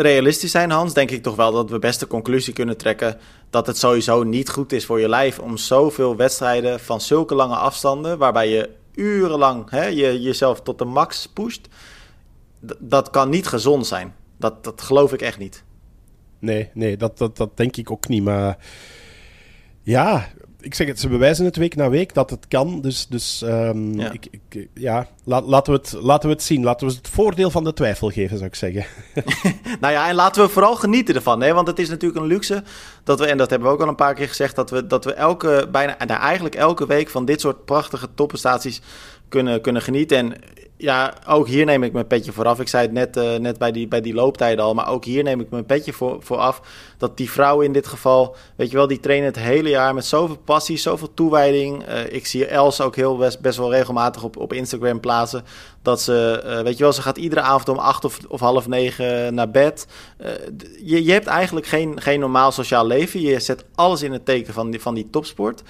[0.00, 3.18] realistisch zijn, Hans, denk ik toch wel dat we best de conclusie kunnen trekken
[3.50, 7.56] dat het sowieso niet goed is voor je lijf om zoveel wedstrijden van zulke lange
[7.56, 11.68] afstanden, waarbij je urenlang hè, je, jezelf tot de max pusht,
[12.78, 14.14] dat kan niet gezond zijn.
[14.36, 15.64] Dat, dat geloof ik echt niet.
[16.38, 18.22] Nee, nee dat, dat, dat denk ik ook niet.
[18.22, 18.58] Maar
[19.82, 20.28] ja,
[20.60, 22.80] ik zeg het, ze bewijzen het week na week dat het kan.
[22.80, 26.62] Dus, dus um, ja, ik, ik, ja laten, we het, laten we het zien.
[26.62, 28.84] Laten we het voordeel van de twijfel geven, zou ik zeggen.
[29.80, 31.42] nou ja, en laten we vooral genieten ervan.
[31.42, 31.54] Hè?
[31.54, 32.62] Want het is natuurlijk een luxe
[33.04, 35.04] dat we, en dat hebben we ook al een paar keer gezegd, dat we, dat
[35.04, 38.80] we elke, bijna, nou, eigenlijk elke week van dit soort prachtige topprestaties
[39.28, 40.16] kunnen, kunnen genieten.
[40.16, 40.34] En
[40.80, 42.60] ja, ook hier neem ik mijn petje vooraf.
[42.60, 45.22] Ik zei het net, uh, net bij, die, bij die looptijden al, maar ook hier
[45.22, 46.60] neem ik mijn petje voor, voor af.
[46.98, 50.04] Dat die vrouwen in dit geval, weet je wel, die trainen het hele jaar met
[50.04, 51.88] zoveel passie, zoveel toewijding.
[51.88, 55.44] Uh, ik zie Els ook heel best, best wel regelmatig op, op Instagram plaatsen.
[55.82, 58.68] Dat ze, uh, weet je wel, ze gaat iedere avond om acht of, of half
[58.68, 59.86] negen naar bed.
[60.84, 63.20] je, je hebt eigenlijk geen, geen normaal sociaal leven.
[63.20, 65.62] Je zet alles in het teken van die, van die topsport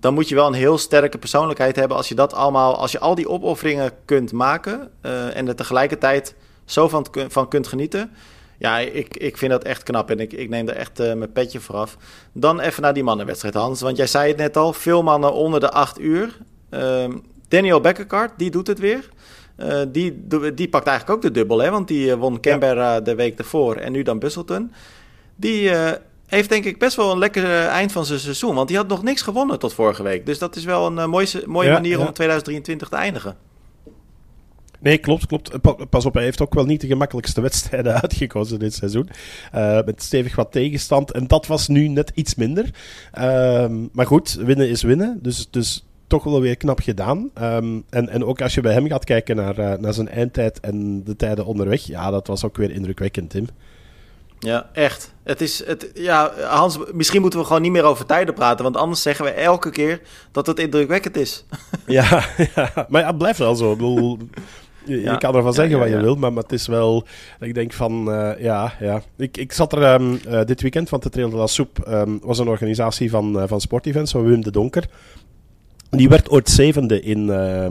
[0.00, 2.98] dan moet je wel een heel sterke persoonlijkheid hebben als je dat allemaal, als je
[2.98, 8.10] al die opofferingen kunt maken uh, en er tegelijkertijd zo van, van kunt genieten.
[8.58, 11.32] Ja, ik, ik vind dat echt knap en ik, ik neem er echt uh, mijn
[11.32, 11.96] petje vooraf.
[12.32, 13.80] Dan even naar die mannenwedstrijd, Hans.
[13.80, 16.38] Want jij zei het net al, veel mannen onder de acht uur.
[16.70, 17.04] Uh,
[17.48, 19.08] Daniel Beckerkart, die doet het weer.
[19.58, 21.70] Uh, die, die pakt eigenlijk ook de dubbel, hè?
[21.70, 24.72] want die won Canberra de week ervoor en nu dan Busselton.
[25.36, 25.70] Die
[26.26, 28.54] heeft denk ik best wel een lekker eh, eind van zijn seizoen.
[28.54, 30.26] Want hij had nog niks gewonnen tot vorige week.
[30.26, 33.36] Dus dat is wel een uh, mooie, mooie manier om 2023 te eindigen.
[34.80, 35.50] Nee, klopt, klopt.
[35.90, 39.08] Pas op, hij heeft ook wel niet de gemakkelijkste wedstrijden uitgekozen dit seizoen.
[39.54, 41.12] Uh, met stevig wat tegenstand.
[41.12, 42.70] En dat was nu net iets minder.
[43.18, 45.18] Uh, maar goed, winnen is winnen.
[45.22, 47.30] Dus, dus toch wel weer knap gedaan.
[47.40, 50.60] Um, en, en ook als je bij hem gaat kijken naar, uh, naar zijn eindtijd
[50.60, 51.82] en de tijden onderweg.
[51.82, 53.46] Ja, dat was ook weer indrukwekkend, Tim.
[54.44, 55.12] Ja, echt.
[55.22, 58.76] Het is, het, ja, Hans, misschien moeten we gewoon niet meer over tijden praten, want
[58.76, 60.00] anders zeggen we elke keer
[60.32, 61.44] dat het indrukwekkend is.
[61.86, 63.72] ja, ja, maar ja, het blijft wel zo.
[63.72, 64.18] Ik bedoel,
[64.84, 65.12] je, ja.
[65.12, 67.06] je kan ervan zeggen wat je wilt, maar, maar, het is wel...
[67.40, 69.02] Ik denk van, uh, ja, ja.
[69.16, 72.18] Ik, ik zat er um, uh, dit weekend, van de Trail de la Soup um,
[72.22, 74.84] was een organisatie van, uh, van sportevents, van Wim de Donker.
[75.96, 77.64] Die werd ooit zevende in, uh,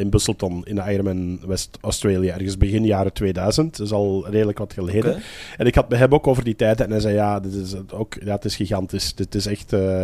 [0.00, 3.76] in Busselton, in de Ironman West Australia, ergens begin jaren 2000.
[3.76, 5.10] Dat is al redelijk wat geleden.
[5.10, 5.22] Okay.
[5.56, 7.74] En ik had bij hem ook over die tijd en hij zei, ja, dit is
[7.90, 9.12] ook, ja het is gigantisch.
[9.16, 10.02] Het is echt uh,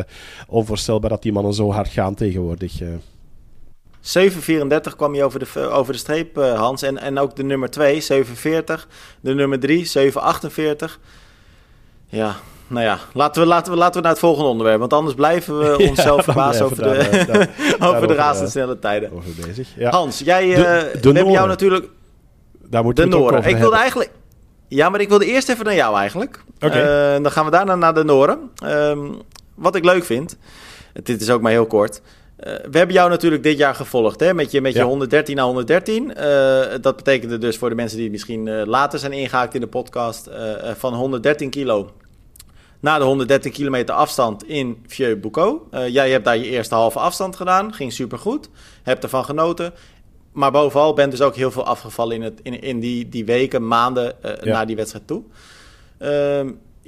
[0.48, 2.80] onvoorstelbaar dat die mannen zo hard gaan tegenwoordig.
[2.80, 2.88] Uh.
[4.00, 6.82] 7.34 kwam je over de, over de streep, uh, Hans.
[6.82, 8.26] En, en ook de nummer 2, 7.40.
[9.20, 10.10] De nummer 3, 7.48.
[12.10, 14.78] Ja, nou ja, laten we, laten, we, laten we naar het volgende onderwerp.
[14.78, 17.48] Want anders blijven we onszelf ja, verbazen over, de, daar,
[17.94, 19.12] over de razendsnelle tijden.
[19.12, 19.68] Over bezig.
[19.76, 19.90] Ja.
[19.90, 21.88] Hans, jij, de, we hebben jou natuurlijk...
[22.68, 23.44] Daar moeten de Noren.
[23.44, 24.10] Ik wilde eigenlijk...
[24.68, 26.42] Ja, maar ik wilde eerst even naar jou eigenlijk.
[26.60, 27.14] Okay.
[27.16, 28.50] Uh, dan gaan we daarna naar de Noren.
[28.64, 29.22] Um,
[29.54, 30.36] wat ik leuk vind,
[31.02, 32.00] dit is ook maar heel kort...
[32.46, 34.34] Uh, we hebben jou natuurlijk dit jaar gevolgd hè?
[34.34, 34.84] met je, met je ja.
[34.84, 36.04] 113 naar 113.
[36.04, 36.14] Uh,
[36.80, 40.30] dat betekende dus voor de mensen die misschien uh, later zijn ingehaakt in de podcast...
[40.76, 41.90] van 113 kilo
[42.80, 45.60] na de 130 kilometer afstand in Vieux-Boucau.
[45.70, 48.48] Uh, jij hebt daar je eerste halve afstand gedaan, ging supergoed,
[48.82, 49.72] hebt ervan genoten.
[50.32, 53.66] Maar bovenal bent dus ook heel veel afgevallen in, het, in, in die, die weken,
[53.66, 54.52] maanden uh, ja.
[54.52, 55.22] na die wedstrijd toe.
[55.98, 56.40] Uh,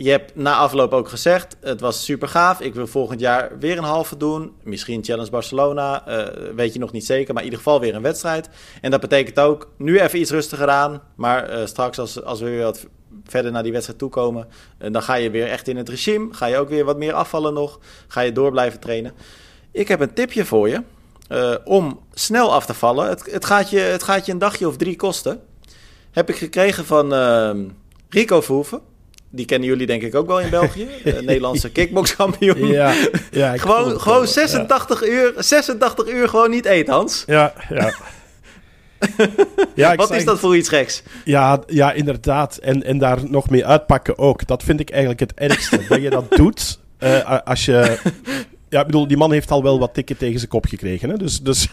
[0.03, 2.61] je hebt na afloop ook gezegd, het was super gaaf.
[2.61, 4.53] Ik wil volgend jaar weer een halve doen.
[4.63, 7.35] Misschien Challenge Barcelona, uh, weet je nog niet zeker.
[7.35, 8.49] Maar in ieder geval weer een wedstrijd.
[8.81, 11.03] En dat betekent ook nu even iets rustiger aan.
[11.15, 12.87] Maar uh, straks als, als we weer wat
[13.25, 14.49] verder naar die wedstrijd toekomen...
[14.79, 16.35] Uh, dan ga je weer echt in het regime.
[16.35, 17.79] Ga je ook weer wat meer afvallen nog.
[18.09, 19.13] Ga je door blijven trainen.
[19.73, 20.83] Ik heb een tipje voor je
[21.65, 23.09] om snel af te vallen.
[23.09, 25.41] Het, het, gaat je, het gaat je een dagje of drie kosten.
[26.11, 27.13] Heb ik gekregen van
[28.09, 28.81] Rico Verhoeven
[29.33, 30.89] die kennen jullie denk ik ook wel in België.
[31.21, 32.67] Nederlandse kickboxkampioen.
[32.67, 32.95] Ja,
[33.31, 35.07] ja gewoon gewoon 86 ja.
[35.07, 37.25] uur, 86 uur gewoon niet eten, Hans.
[37.27, 37.95] Ja, ja.
[39.75, 41.03] ja, Wat is dat voor iets geks?
[41.25, 42.57] Ja, ja inderdaad.
[42.57, 44.47] En, en daar nog mee uitpakken ook.
[44.47, 45.81] Dat vind ik eigenlijk het ergste.
[45.89, 47.99] dat je dat doet uh, als je
[48.73, 51.11] ja, ik bedoel, die man heeft al wel wat tikken tegen zijn kop gekregen.
[51.11, 51.17] Hè?
[51.17, 51.69] Dus, dus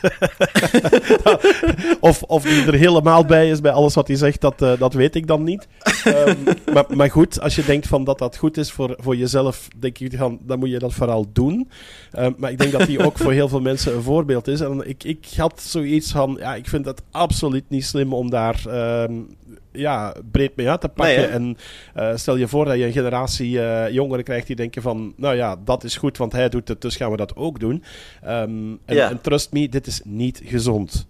[1.99, 4.93] of, of die er helemaal bij is bij alles wat hij zegt, dat, uh, dat
[4.93, 5.67] weet ik dan niet.
[6.05, 6.37] Um,
[6.73, 9.99] maar, maar goed, als je denkt van dat dat goed is voor, voor jezelf, denk
[9.99, 11.69] ik dan, dan moet je dat vooral doen.
[12.17, 14.61] Um, maar ik denk dat hij ook voor heel veel mensen een voorbeeld is.
[14.61, 18.61] En ik, ik had zoiets van, ja, ik vind het absoluut niet slim om daar
[19.03, 19.27] um,
[19.71, 21.15] ja, breed mee uit te pakken.
[21.15, 21.57] Nee, en
[21.97, 25.13] uh, stel je voor dat je een generatie uh, jongeren krijgt die denken van...
[25.17, 27.83] Nou ja, dat is goed, want hij doet het, dus gaan we dat ook doen.
[28.25, 29.09] Um, en, ja.
[29.09, 31.07] en trust me, dit is niet gezond.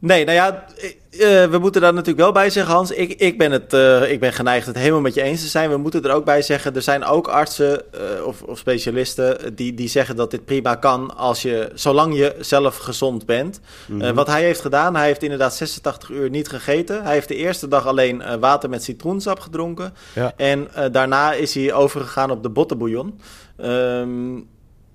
[0.00, 0.64] Nee, nou ja,
[1.10, 2.90] uh, we moeten daar natuurlijk wel bij zeggen, Hans.
[2.90, 5.70] Ik, ik, ben het, uh, ik ben geneigd het helemaal met je eens te zijn.
[5.70, 9.74] We moeten er ook bij zeggen, er zijn ook artsen uh, of, of, specialisten die,
[9.74, 13.60] die zeggen dat dit prima kan als je, zolang je zelf gezond bent.
[13.86, 14.14] Mm -hmm.
[14.14, 17.02] wat hij heeft gedaan, hij heeft inderdaad 86 uur niet gegeten.
[17.02, 19.94] Hij heeft de eerste dag alleen water met citroensap gedronken.
[20.14, 20.32] Ja.
[20.36, 23.20] En daarna is hij overgegaan op de bottenbouillon.
[23.56, 24.40] Ehm,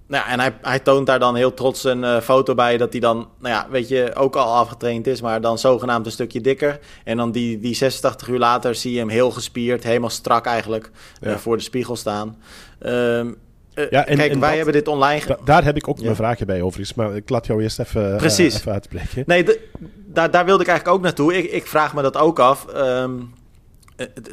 [0.08, 2.92] nou ja, en hij, hij toont daar dan heel trots een uh, foto bij dat
[2.92, 6.42] hij dan, nou ja, weet je, ook al afgetraind is, maar dan zogenaamd een stukje
[6.42, 6.80] dikker.
[7.04, 10.92] En dan die, die 86 uur later zie je hem heel gespierd, helemaal strak eigenlijk,
[11.22, 11.30] ja.
[11.30, 12.38] uh, voor de spiegel staan.
[12.86, 13.38] Um,
[13.76, 15.26] uh, ja, en, kijk, en wij dat, hebben dit online...
[15.26, 16.04] Da daar heb ik ook ja.
[16.04, 18.56] mijn vragen bij overigens, maar ik laat jou eerst even, Precies.
[18.56, 19.24] even uitbreken.
[19.26, 19.46] Nee,
[20.06, 21.38] daar, daar wilde ik eigenlijk ook naartoe.
[21.38, 22.66] Ik, ik vraag me dat ook af.
[22.76, 23.34] Um,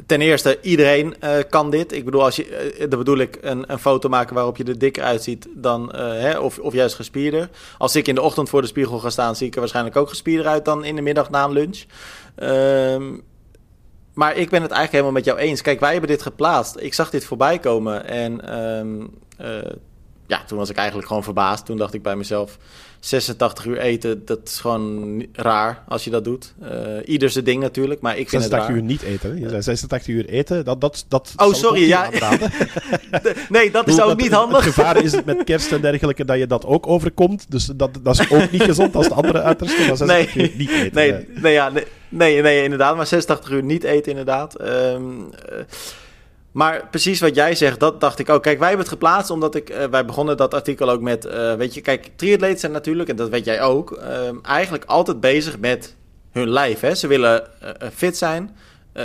[0.07, 1.92] ten eerste, iedereen uh, kan dit.
[1.92, 5.01] Ik bedoel, als je, uh, bedoel ik, een, een, foto maken waarop je er dik
[5.01, 7.49] uitziet, dan, hè, of, of juist gespierder.
[7.79, 10.09] Als ik in de ochtend voor de spiegel ga staan, zie ik er waarschijnlijk ook
[10.09, 11.85] gespierder uit dan in de middag na een lunch.
[12.37, 13.23] Um,
[14.14, 15.62] maar ik ben het eigenlijk helemaal met jou eens.
[15.62, 16.77] Kijk, wij hebben dit geplaatst.
[16.79, 19.11] Ik zag dit voorbij komen en um,
[20.31, 21.64] ja, toen was ik eigenlijk gewoon verbaasd.
[21.66, 22.59] Toen dacht ik bij mezelf,
[23.01, 26.55] 86 uur eten, dat is gewoon raar als je dat doet.
[26.63, 26.69] Uh,
[27.05, 29.41] ieder zijn ding natuurlijk, maar ik vind 86 het uur niet eten.
[29.41, 30.81] Je zei 86 uur eten, dat...
[30.81, 32.09] dat, dat oh, sorry, ja.
[33.49, 34.65] nee, dat is ook niet handig.
[34.65, 37.47] Het gevaar is het met kerst en dergelijke dat je dat ook overkomt.
[37.49, 39.87] Dus dat, dat is ook niet gezond als de andere uiterste.
[39.87, 40.95] Maar 86 nee, uur niet eten.
[40.95, 42.97] Nee, nee, ja, nee, nee, nee, inderdaad.
[42.97, 44.61] Maar 86 uur niet eten, inderdaad.
[44.61, 45.59] Um, uh,
[46.53, 48.43] maar precies wat jij zegt, dat dacht ik ook.
[48.43, 49.71] Kijk, wij hebben het geplaatst omdat ik...
[49.71, 51.27] Uh, wij begonnen dat artikel ook met...
[51.27, 53.99] Uh, weet je, kijk, triatleten zijn natuurlijk, en dat weet jij ook...
[53.99, 54.07] Uh,
[54.43, 55.97] eigenlijk altijd bezig met
[56.31, 56.81] hun lijf.
[56.81, 56.95] Hè?
[56.95, 58.57] Ze willen uh, fit zijn.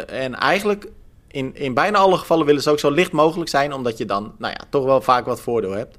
[0.08, 0.88] en eigenlijk
[1.28, 3.74] in, in bijna alle gevallen willen ze ook zo licht mogelijk zijn...
[3.74, 5.98] omdat je dan, nou ja, toch wel vaak wat voordeel hebt.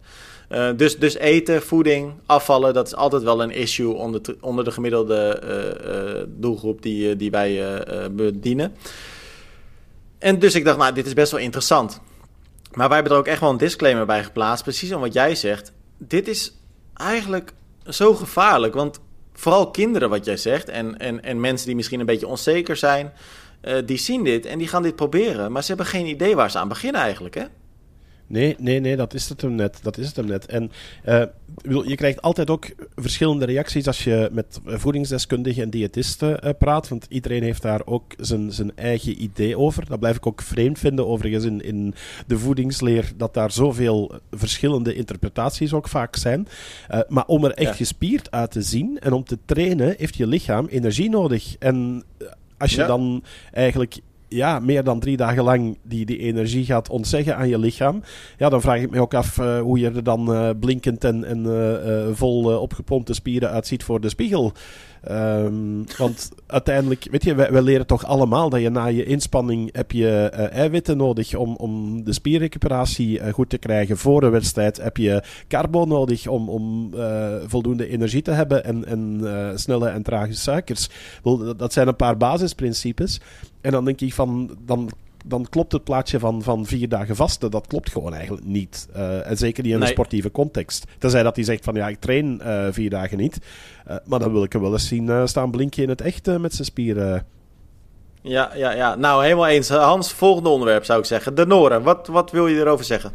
[0.78, 2.74] dus, dus eten, voeding, afvallen...
[2.74, 8.74] dat is altijd wel een issue onder, onder de gemiddelde doelgroep die, die wij bedienen.
[10.18, 12.00] En dus ik dacht, nou, dit is best wel interessant.
[12.72, 14.62] Maar wij hebben er ook echt wel een disclaimer bij geplaatst.
[14.62, 15.72] Precies om wat jij zegt.
[15.98, 16.52] Dit is
[16.94, 17.52] eigenlijk
[17.88, 18.74] zo gevaarlijk.
[18.74, 19.00] Want
[19.32, 20.68] vooral kinderen, wat jij zegt.
[20.68, 23.12] En, en, en mensen die misschien een beetje onzeker zijn.
[23.62, 25.52] Uh, die zien dit en die gaan dit proberen.
[25.52, 27.44] Maar ze hebben geen idee waar ze aan beginnen eigenlijk, hè?
[28.26, 29.78] Nee, nee, nee, dat is het hem net.
[29.82, 30.46] Dat is het hem net.
[30.46, 30.70] En
[31.06, 31.22] uh,
[31.86, 36.88] je krijgt altijd ook verschillende reacties als je met voedingsdeskundigen en diëtisten uh, praat.
[36.88, 39.86] Want iedereen heeft daar ook zijn, zijn eigen idee over.
[39.86, 41.94] Dat blijf ik ook vreemd vinden, overigens, in, in
[42.26, 46.48] de voedingsleer, dat daar zoveel verschillende interpretaties ook vaak zijn.
[46.90, 47.74] Uh, maar om er echt ja.
[47.76, 51.56] gespierd uit te zien en om te trainen, heeft je lichaam energie nodig.
[51.58, 52.04] En
[52.58, 52.86] als je ja.
[52.86, 57.58] dan eigenlijk ja, meer dan drie dagen lang die, die energie gaat ontzeggen aan je
[57.58, 58.02] lichaam.
[58.38, 61.24] Ja, dan vraag ik me ook af uh, hoe je er dan uh, blinkend en,
[61.24, 64.52] en uh, vol opgepompte spieren uitziet voor de spiegel.
[65.10, 69.92] Um, want uiteindelijk, weet je, wij, leren toch allemaal dat je na je inspanning heb
[69.92, 73.96] je uh, eiwitten nodig om, om de spierrecuperatie uh, goed te krijgen.
[73.96, 78.84] Voor een wedstrijd heb je carbo nodig om, om uh, voldoende energie te hebben en,
[78.86, 79.22] en
[79.58, 80.88] snelle en trage suikers.
[81.56, 83.20] Dat zijn een paar basisprincipes.
[83.60, 84.90] En dan denk ik van, dan
[85.28, 87.50] dan klopt het plaatje van, van vier dagen vasten.
[87.50, 88.88] Dat klopt gewoon eigenlijk niet.
[88.96, 89.88] Uh, en zeker niet in nee.
[89.88, 90.84] een sportieve context.
[90.98, 93.38] Tenzij dat hij zegt van ja, ik train uh, vier dagen niet.
[93.88, 96.54] Uh, maar dan wil ik hem wel eens zien staan blinken in het echt met
[96.54, 97.26] zijn spieren.
[98.22, 99.68] Ja, ja, ja, nou helemaal eens.
[99.68, 101.34] Hans, volgende onderwerp zou ik zeggen.
[101.34, 103.12] De Noren, wat, wat wil je erover zeggen?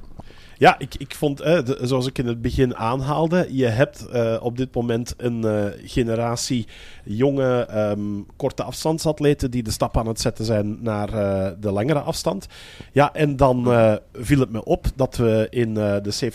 [0.61, 4.57] Ja, ik, ik vond, eh, zoals ik in het begin aanhaalde, je hebt uh, op
[4.57, 6.67] dit moment een uh, generatie
[7.03, 11.09] jonge, um, korte afstandsatleten die de stap aan het zetten zijn naar
[11.59, 12.47] de langere afstand.
[12.91, 13.63] Ja, en dan
[14.13, 16.33] viel het me op dat we in de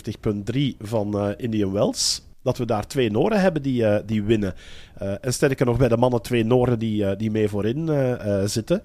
[0.81, 4.53] 70.3 van Indian Wells dat we daar twee Noren hebben die, uh, die winnen.
[5.01, 7.89] Uh, en sterker nog, bij de mannen twee Noren die, die mee voorin
[8.45, 8.83] zitten.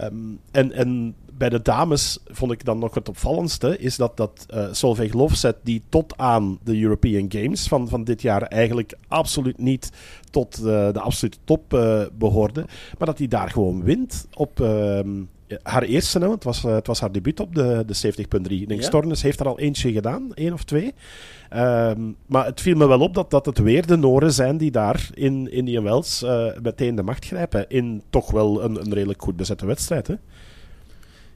[0.00, 4.46] Um, en, en bij de dames vond ik dan nog het opvallendste, is dat, dat
[4.54, 9.58] uh, Solveig Lofzet, die tot aan de European Games van, van dit jaar eigenlijk absoluut
[9.58, 9.90] niet
[10.30, 12.64] tot uh, de absolute top uh, behoorde,
[12.98, 15.08] maar dat hij daar gewoon wint op ehm,
[15.62, 18.42] haar eerste, nou, het, was, het was haar debuut op de, de 70.3.
[18.42, 18.86] Ik denk, ja?
[18.86, 20.94] Stornes heeft er al eentje gedaan, één of twee.
[21.56, 24.70] Um, maar het viel me wel op dat, dat het weer de Noren zijn die
[24.70, 26.24] daar in Indian Wells
[26.62, 27.68] meteen de macht grijpen.
[27.68, 30.14] In toch wel een, een redelijk goed bezette wedstrijd, hè?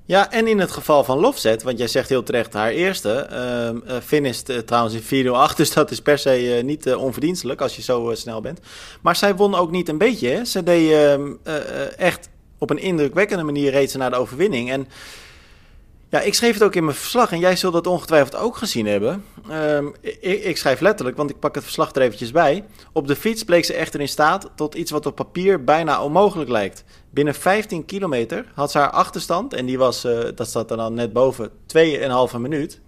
[0.06, 3.94] Ja, en in het geval van Lofzet, want jij zegt heel terecht haar eerste, uh,
[3.94, 7.76] uh, finished uh, trouwens in 408, dus dat is per se uh, niet onverdienstelijk als
[7.76, 8.60] je zo snel bent.
[9.00, 10.44] Maar zij won ook niet een beetje, hè?
[10.44, 11.32] Ze deed ehm,
[11.96, 14.70] echt op een indrukwekkende manier reed ze naar de overwinning.
[14.70, 14.88] En
[16.08, 18.86] ja, ik schreef het ook in mijn verslag en jij zult dat ongetwijfeld ook gezien
[18.86, 19.24] hebben.
[19.50, 22.64] Um, ik, ik, schrijf letterlijk, want ik pak het verslag er eventjes bij.
[22.92, 26.50] Op de fiets bleek ze echter in staat tot iets wat op papier bijna onmogelijk
[26.50, 26.84] lijkt.
[27.16, 30.94] Binnen 15 kilometer had ze haar achterstand, en die was, uh, dat staat er dan
[30.94, 32.80] net boven, 2,5 minuut.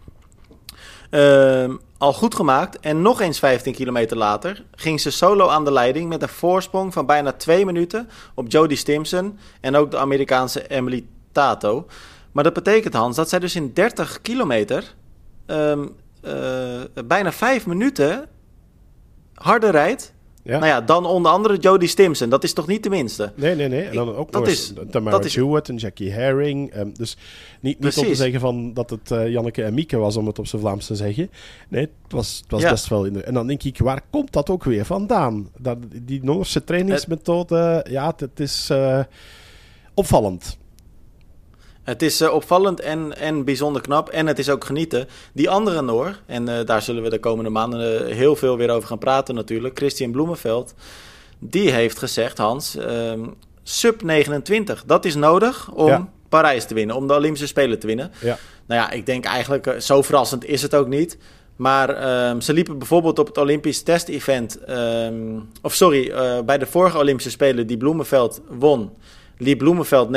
[1.11, 5.73] Um, al goed gemaakt en nog eens 15 kilometer later ging ze solo aan de
[5.73, 10.69] leiding met een voorsprong van bijna 2 minuten op Jodie Stimson en ook de Amerikaanse
[10.69, 11.87] Emily Tato.
[12.33, 14.95] Maar dat betekent, Hans, dat zij dus in 30 kilometer
[15.47, 15.97] um,
[17.07, 18.29] bijna vijf minuten
[19.35, 20.15] harder rijdt
[20.49, 20.59] ja.
[20.59, 22.29] Nou ja, dan onder andere Jodie Stimson.
[22.29, 23.33] Dat is toch niet de minste?
[23.35, 23.83] Nee, nee, nee.
[23.83, 26.77] En dan ook nog is, Tamara Jewett en Jackie Herring.
[26.77, 27.17] Um, dus
[27.61, 30.39] niet, niet om te zeggen van dat het uh, Janneke en Mieke was, om het
[30.39, 31.31] op zijn Vlaams te zeggen.
[31.69, 33.05] Nee, het was, het was best wel...
[33.05, 35.49] In de, en dan denk ik, waar komt dat ook weer vandaan?
[35.59, 39.01] Dat, die Noorse trainingsmethode, ja, het, is uh,
[39.95, 40.58] opvallend.
[41.89, 44.09] Het is uh, opvallend en, en bijzonder knap.
[44.09, 45.09] En het is ook genieten.
[45.33, 48.71] Die andere Noor, en uh, daar zullen we de komende maanden uh, heel veel weer
[48.71, 49.77] over gaan praten natuurlijk.
[49.77, 50.75] Christian Bloemenveld.
[51.39, 53.21] Die heeft gezegd, Hans, ehm,
[53.63, 54.85] sub 29.
[54.87, 56.09] Dat is nodig om ja.
[56.29, 56.97] Parijs te winnen.
[56.97, 58.11] Om de Olympische Spelen te winnen.
[58.21, 58.39] Ja.
[58.67, 61.19] Nou ja, ik denk eigenlijk, zo verrassend is het ook niet.
[61.57, 64.59] Maar um, ze liepen bijvoorbeeld op het Olympisch test-event.
[64.71, 66.13] Um, of sorry,
[66.45, 68.91] bij de vorige Olympische Spelen die Bloemenveld won
[69.39, 70.11] liep Bloemenveld 29-34.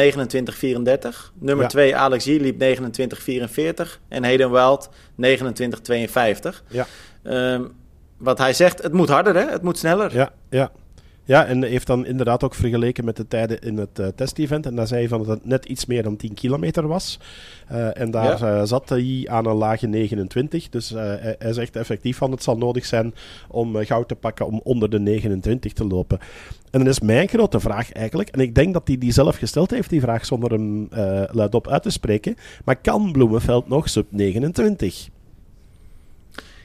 [1.33, 3.99] Nummer 2 Alex Yee liep 29-44.
[4.07, 4.91] En Hayden Wild 29-52.
[6.67, 6.87] Ja.
[7.23, 7.71] Um,
[8.17, 9.49] wat hij zegt, het moet harder hè?
[9.49, 10.13] Het moet sneller.
[10.13, 10.71] Ja, ja.
[11.23, 14.65] Ja, en heeft dan inderdaad ook vergeleken met de tijden in het uh, testevent.
[14.65, 17.19] En daar zei hij van dat het net iets meer dan 10 kilometer was.
[17.71, 18.59] Uh, en daar ja.
[18.59, 20.69] uh, zat hij aan een lage 29.
[20.69, 23.13] Dus hij, hij, zegt effectief van het zal nodig zijn
[23.47, 26.19] om goud te pakken om onder de 29 te lopen.
[26.71, 29.71] En dan is mijn grote vraag eigenlijk, en ik denk dat hij die zelf gesteld
[29.71, 30.87] heeft, die vraag zonder hem
[31.31, 32.35] luidop uit te spreken.
[32.65, 35.09] Maar kan Bloemenveld nog sub 29?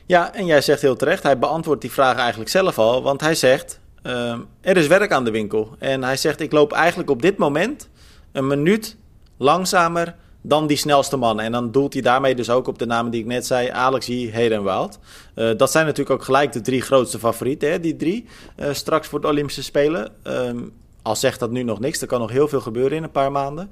[0.07, 3.03] Ja, en jij zegt heel terecht, hij beantwoordt die vraag eigenlijk zelf al.
[3.03, 5.75] Want hij zegt, uh, er is werk aan de winkel.
[5.79, 7.89] En hij zegt, ik loop eigenlijk op dit moment
[8.33, 8.97] een minuut
[9.37, 11.41] langzamer dan die snelste man.
[11.41, 14.07] En dan doelt hij daarmee dus ook op de namen die ik net zei, Alex
[14.07, 14.99] Hayden Wild.
[15.35, 19.09] Uh, dat zijn natuurlijk ook gelijk de drie grootste favorieten, hè, die drie, uh, straks
[19.09, 20.13] voor de Olympische Spelen.
[20.23, 23.11] Um, al zegt dat nu nog niks, er kan nog heel veel gebeuren in een
[23.11, 23.71] paar maanden.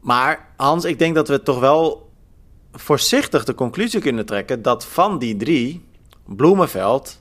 [0.00, 2.10] Maar Hans, ik denk dat we toch wel
[2.72, 5.84] voorzichtig de conclusie kunnen trekken dat van die drie,
[6.26, 7.20] Bloemenveld,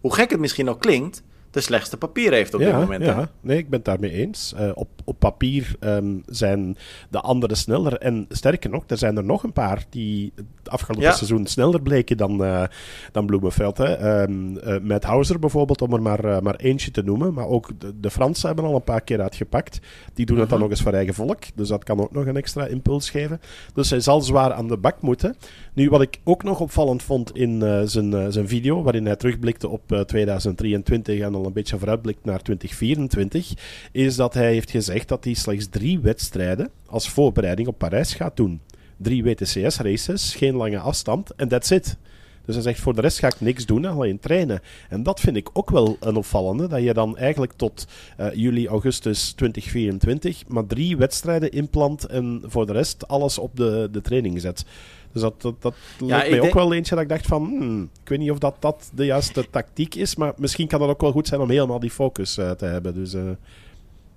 [0.00, 3.04] hoe gek het misschien ook klinkt, de slechtste papier heeft op dit moment.
[3.04, 4.54] Ja, nee, ik ben het daarmee eens.
[4.56, 6.76] Uh, op, op papier um, zijn
[7.10, 7.98] de anderen sneller.
[7.98, 11.12] En sterker nog, er zijn er nog een paar die het afgelopen ja.
[11.12, 12.64] seizoen sneller bleken dan, uh,
[13.12, 13.78] dan Bloemenveld.
[13.78, 14.22] Hè.
[14.22, 17.34] Um, uh, Matt Hauser bijvoorbeeld, om er maar, maar eentje te noemen.
[17.34, 19.80] Maar ook de, de Fransen hebben al een paar keer uitgepakt.
[20.14, 20.68] Die doen het dan mhm.
[20.68, 21.42] nog eens voor eigen volk.
[21.54, 23.40] Dus dat kan ook nog een extra impuls geven.
[23.74, 25.36] Dus hij zal zwaar aan de bak moeten.
[25.74, 30.04] Nu, wat ik ook nog opvallend vond in zijn, zijn video, waarin hij terugblikte op
[30.06, 33.52] 2023 en al een beetje vooruitblikt naar 2024,
[33.92, 38.36] is dat hij heeft gezegd dat hij slechts drie wedstrijden als voorbereiding op Parijs gaat
[38.36, 38.60] doen.
[38.96, 41.96] Drie WTCS-races, geen lange afstand en that's it.
[42.44, 44.60] Dus hij zegt, voor de rest ga ik niks doen, alleen trainen.
[44.88, 47.86] En dat vind ik ook wel een opvallende, dat je dan eigenlijk tot
[48.34, 54.00] juli, augustus 2024 maar drie wedstrijden inplant en voor de rest alles op de, de
[54.00, 54.64] training zet.
[55.12, 58.08] Dus dat, dat, dat ja, mij ook wel eentje dat ik dacht van, hmm, ik
[58.08, 61.12] weet niet of dat, dat de juiste tactiek is, maar misschien kan dat ook wel
[61.12, 62.94] goed zijn om helemaal die focus uh, te hebben.
[62.94, 63.30] Dus, uh...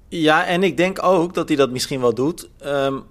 [0.07, 2.49] Ja, en ik denk ook dat hij dat misschien wel doet.
[2.65, 3.03] Um,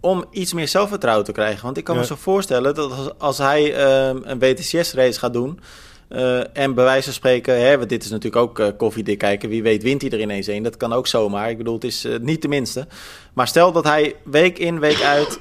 [0.00, 1.64] om iets meer zelfvertrouwen te krijgen.
[1.64, 2.00] Want ik kan ja.
[2.00, 3.64] me zo voorstellen dat als, als hij
[4.08, 5.60] um, een WTCS-race gaat doen.
[6.08, 9.48] Uh, en bij wijze van spreken, hè, want dit is natuurlijk ook uh, koffiedik kijken.
[9.48, 10.62] Wie weet wint hij er ineens een.
[10.62, 11.50] Dat kan ook zomaar.
[11.50, 12.86] Ik bedoel, het is uh, niet de minste.
[13.32, 15.40] Maar stel dat hij week in, week uit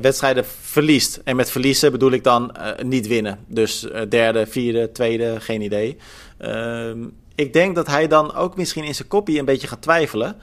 [0.00, 1.20] wedstrijden verliest.
[1.24, 3.38] En met verliezen bedoel ik dan niet winnen.
[3.46, 5.96] Dus derde, vierde, tweede, geen idee.
[6.38, 6.98] Ehm,
[7.34, 10.36] ik denk dat hij dan ook misschien in zijn kopie een beetje gaat twijfelen.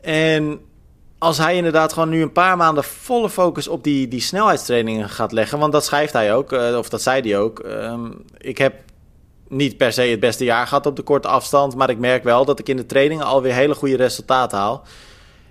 [0.00, 0.60] En
[1.22, 5.32] als hij inderdaad gewoon nu een paar maanden volle focus op die, die snelheidstrainingen gaat
[5.32, 5.58] leggen.
[5.58, 7.58] Want dat schrijft hij ook, uh, of dat zei hij ook.
[7.58, 8.74] Um, ik heb
[9.48, 11.76] niet per se het beste jaar gehad op de korte afstand.
[11.76, 14.84] Maar ik merk wel dat ik in de trainingen alweer hele goede resultaten haal.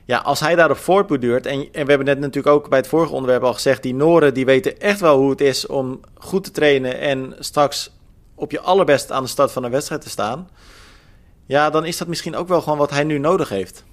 [0.06, 1.46] Ja, als hij daarop voortborduurt.
[1.46, 3.84] En, en we hebben net natuurlijk ook bij het vorige onderwerp al gezegd.
[3.84, 7.00] Die Noren die weten echt wel hoe het is om goed te trainen.
[7.00, 7.92] En straks
[8.36, 10.50] op je allerbest aan de start van een wedstrijd te staan.
[11.46, 13.84] Ja, dan is dat misschien ook wel gewoon wat hij nu nodig heeft.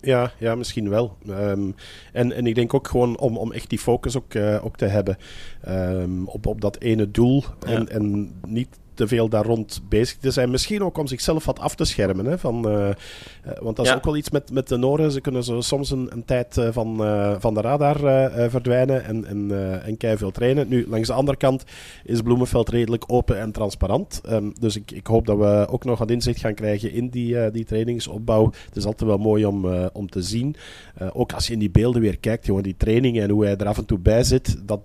[0.00, 1.16] Ja, ja, misschien wel.
[1.28, 1.74] Um,
[2.12, 4.84] en, en ik denk ook gewoon om, om echt die focus ook, uh, ook te
[4.84, 5.18] hebben
[5.68, 7.44] um, op, op dat ene doel.
[7.66, 7.66] Ja.
[7.66, 8.68] En, en niet
[9.00, 10.50] te veel daar rond bezig te zijn.
[10.50, 12.26] Misschien ook om zichzelf wat af te schermen.
[12.26, 12.88] Hè, van, uh,
[13.60, 13.96] want dat is ja.
[13.96, 15.12] ook wel iets met, met de Noren.
[15.12, 16.96] Ze kunnen zo soms een, een tijd uh, van,
[17.40, 17.98] van de radar
[18.50, 19.50] verdwijnen en, en,
[19.84, 20.68] en kei veel trainen.
[20.68, 21.64] Nu, langs de andere kant
[22.04, 24.20] is Bloemenveld redelijk open en transparant.
[24.30, 27.50] Um, dus ik, ik hoop dat we ook nog wat inzicht gaan krijgen in die,
[27.50, 28.52] die trainingsopbouw.
[28.66, 30.56] Het is altijd wel mooi om, om te zien.
[31.12, 33.66] ook als je in die beelden weer kijkt, jongen, die trainingen en hoe hij er
[33.66, 34.56] af en toe bij zit.
[34.66, 34.80] Dat,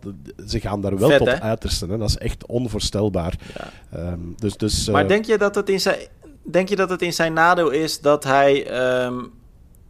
[0.48, 1.42] ze gaan daar wel Vet, tot hè?
[1.42, 1.86] uiterste.
[1.86, 1.98] Hè?
[1.98, 3.40] Dat is echt onvoorstelbaar.
[3.54, 3.72] Ja.
[4.12, 5.98] Um, dus, dus, maar uh, denk je dat het in zijn.
[6.44, 8.68] Denk je dat het in zijn nadeel is dat hij
[9.06, 9.32] um,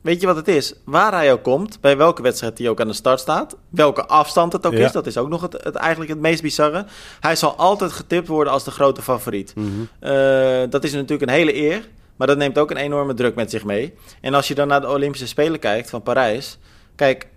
[0.05, 0.73] weet je wat het is?
[0.83, 4.53] Waar hij ook komt, bij welke wedstrijd hij ook aan de start staat, welke afstand
[4.53, 6.85] het ook is, dat is ook nog het, het, eigenlijk het meest bizarre.
[7.19, 9.53] Hij zal altijd getipt worden als de grote favoriet.
[9.55, 9.67] Mhm.
[9.99, 13.51] Eh, dat is natuurlijk een hele eer, maar dat neemt ook een enorme druk met
[13.51, 13.93] zich mee.
[14.21, 16.57] En als je dan naar de Olympische Spelen kijkt van Parijs,
[16.95, 17.27] kijk,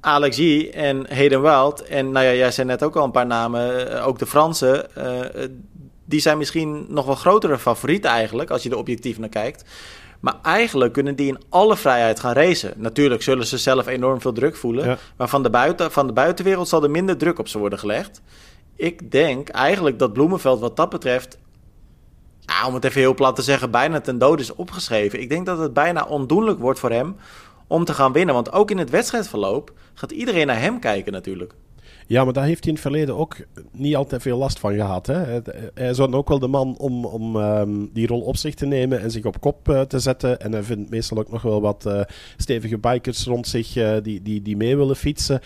[0.00, 3.26] Alex G en Hayden Wild, en nou ja, jij zei net ook al een paar
[3.26, 5.20] namen, eh, ook de Fransen, uh,
[6.10, 9.64] die zijn misschien nog wel grotere favorieten eigenlijk, als je er objectief naar kijkt.
[10.20, 12.72] Maar eigenlijk kunnen die in alle vrijheid gaan racen.
[12.76, 14.98] Natuurlijk zullen ze zelf enorm veel druk voelen.
[15.16, 18.20] Maar van de, buiten, van de buitenwereld zal er minder druk op ze worden gelegd.
[18.76, 21.38] Ik denk eigenlijk dat Bloemenveld wat dat betreft...
[22.40, 25.20] Ja, om het even heel plat te zeggen, bijna ten dode is opgeschreven.
[25.20, 27.16] Ik denk dat het bijna ondoenlijk wordt voor hem
[27.66, 28.34] om te gaan winnen.
[28.34, 31.54] Want ook in het wedstrijdverloop gaat iedereen naar hem kijken natuurlijk.
[32.10, 33.36] Ja, maar daar heeft hij in het verleden ook
[33.72, 35.06] niet altijd veel last van gehad.
[35.06, 35.40] Hè?
[35.74, 39.00] Hij is ook wel de man om, om ehm, die rol op zich te nemen
[39.00, 40.40] en zich op kop uh, te zetten.
[40.40, 42.00] En hij vindt meestal ook nog wel wat uh,
[42.36, 45.40] stevige bikers rond zich uh, die, die, die mee willen fietsen.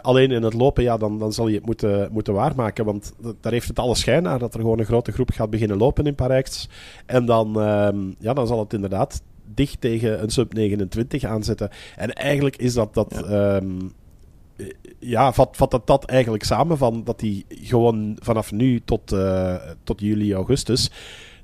[0.00, 2.84] alleen in het lopen, ja, dan, dan zal je het moeten, moeten waarmaken.
[2.84, 5.76] Want daar heeft het alle schijn naar dat er gewoon een grote groep gaat beginnen
[5.76, 6.68] lopen in Parijs.
[7.06, 9.22] En dan, ehm, ja, dan zal het inderdaad
[9.54, 11.70] dicht tegen een sub 29 aanzetten.
[11.96, 13.24] En eigenlijk is dat dat.
[13.28, 13.56] Ja.
[13.56, 13.92] Um,
[15.04, 19.54] ja, vat, vat dat, dat eigenlijk samen van dat hij gewoon vanaf nu tot, uh,
[19.84, 20.90] tot juli, augustus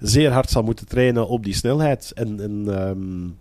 [0.00, 2.12] zeer hard zal moeten trainen op die snelheid.
[2.14, 3.36] En, en um,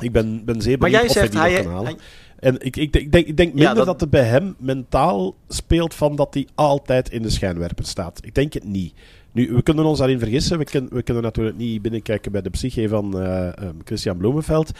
[0.00, 1.84] ik ben, ben zeer benieuwd of hij die hij, kan halen.
[1.84, 1.96] Hij,
[2.38, 3.86] en ik, ik, ik, denk, ik denk minder ja, dat...
[3.86, 8.20] dat het bij hem mentaal speelt van dat hij altijd in de schijnwerper staat.
[8.24, 8.94] Ik denk het niet.
[9.32, 10.58] Nu, we kunnen ons daarin vergissen.
[10.58, 14.70] We, kun, we kunnen natuurlijk niet binnenkijken bij de psyche van uh, um, Christian Bloemenveld.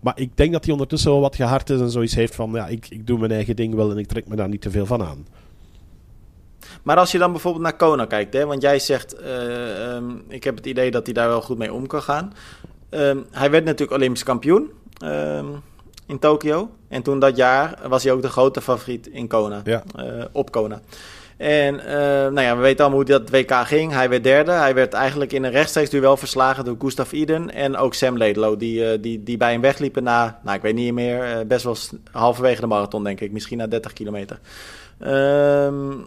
[0.00, 2.50] Maar ik denk dat hij ondertussen wel wat gehard is en zoiets heeft van...
[2.52, 4.70] ja, ik, ik doe mijn eigen ding wel en ik trek me daar niet te
[4.70, 5.26] veel van aan.
[6.82, 9.20] Maar als je dan bijvoorbeeld naar Kona kijkt, hè, want jij zegt...
[9.20, 12.32] Uh, um, ik heb het idee dat hij daar wel goed mee om kan gaan.
[12.90, 14.70] Um, hij werd natuurlijk Olympisch kampioen
[15.04, 15.62] um,
[16.06, 16.70] in Tokio.
[16.88, 19.60] En toen dat jaar was hij ook de grote favoriet in Kona.
[19.64, 19.82] Ja.
[19.98, 20.80] Uh, op Kona.
[21.40, 21.82] En uh,
[22.32, 23.92] nou ja, we weten allemaal hoe dat WK ging.
[23.92, 24.50] Hij werd derde.
[24.50, 28.58] Hij werd eigenlijk in een rechtstreeks duel verslagen door Gustav Iden en ook Sam Ledlow.
[28.58, 31.64] Die, uh, die, die bij hem wegliepen na, nou ik weet niet meer, uh, best
[31.64, 31.76] wel
[32.12, 33.32] halverwege de marathon denk ik.
[33.32, 34.40] Misschien na 30 kilometer.
[35.00, 36.06] Um,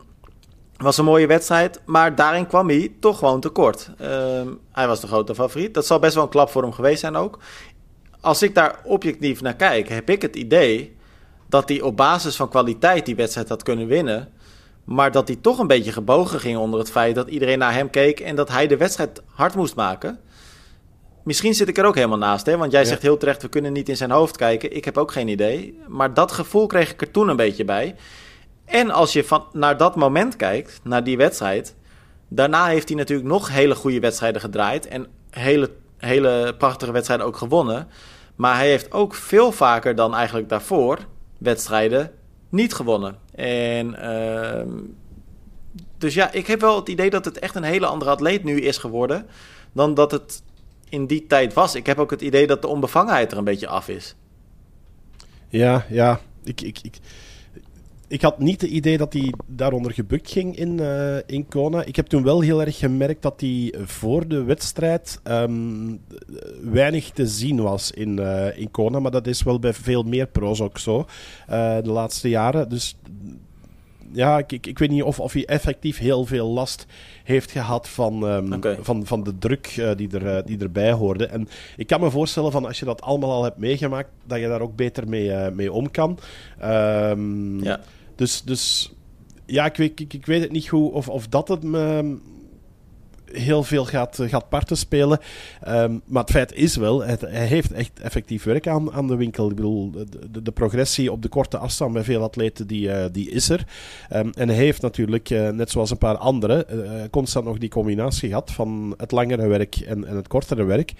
[0.77, 3.89] was een mooie wedstrijd, maar daarin kwam hij toch gewoon tekort.
[4.01, 5.73] Um, hij was de grote favoriet.
[5.73, 7.39] Dat zal best wel een klap voor hem geweest zijn ook.
[8.21, 10.95] Als ik daar objectief naar kijk, heb ik het idee
[11.49, 14.33] dat hij op basis van kwaliteit die wedstrijd had kunnen winnen.
[14.83, 17.89] Maar dat hij toch een beetje gebogen ging onder het feit dat iedereen naar hem
[17.89, 20.19] keek en dat hij de wedstrijd hard moest maken.
[21.23, 22.57] Misschien zit ik er ook helemaal naast, hè?
[22.57, 24.75] want jij zegt heel terecht, we kunnen niet in zijn hoofd kijken.
[24.75, 25.79] Ik heb ook geen idee.
[25.87, 27.95] Maar dat gevoel kreeg ik er toen een beetje bij.
[28.65, 31.75] En als je van, naar dat moment kijkt, naar die wedstrijd.
[32.27, 34.87] Daarna heeft hij natuurlijk nog hele goede wedstrijden gedraaid.
[34.87, 37.87] En hele, hele prachtige wedstrijden ook gewonnen.
[38.35, 40.97] Maar hij heeft ook veel vaker dan eigenlijk daarvoor
[41.37, 42.11] wedstrijden
[42.49, 43.22] niet gewonnen.
[43.35, 44.73] En uh,
[45.97, 48.61] dus ja, ik heb wel het idee dat het echt een hele andere atleet nu
[48.61, 49.25] is geworden
[49.71, 50.43] dan dat het
[50.89, 51.75] in die tijd was.
[51.75, 54.15] Ik heb ook het idee dat de onbevangenheid er een beetje af is.
[55.49, 56.19] Ja, ja.
[56.43, 56.97] Ik, ik, ik,
[58.07, 61.83] ik had niet het idee dat hij daaronder gebukt ging in, uh, in Kona.
[61.83, 65.99] Ik heb toen wel heel erg gemerkt dat hij voor de wedstrijd um,
[66.61, 68.99] weinig te zien was in, uh, in Kona.
[68.99, 71.05] Maar dat is wel bij veel meer pro's ook zo uh,
[71.81, 72.69] de laatste jaren.
[72.69, 72.95] Dus
[74.13, 76.85] ja, ik, ik, ik, weet niet of, of hij effectief heel veel last
[77.23, 78.77] heeft gehad van, um, okay.
[78.81, 81.25] van, van de druk uh, die, er, uh, die erbij hoorde.
[81.25, 81.47] En
[81.77, 84.61] ik kan me voorstellen van als je dat allemaal al hebt meegemaakt, dat je daar
[84.61, 86.19] ook beter mee, uh, mee om kan.
[86.63, 87.79] Um, ja.
[88.15, 88.93] Dus, dus
[89.45, 92.17] ja, ik weet, ik, ik weet het niet goed of, of dat het me
[93.33, 95.19] heel veel gaat, gaat parten spelen.
[95.67, 99.49] Um, maar het feit is wel, hij heeft echt effectief werk aan, aan de winkel.
[99.49, 99.91] Ik bedoel,
[100.31, 103.65] de, de progressie op de korte afstand bij veel atleten, die, uh, die is er.
[104.13, 106.65] Um, en hij heeft natuurlijk, uh, net zoals een paar anderen,
[107.09, 110.93] constant nog die combinatie gehad van het langere werk en, en het kortere werk.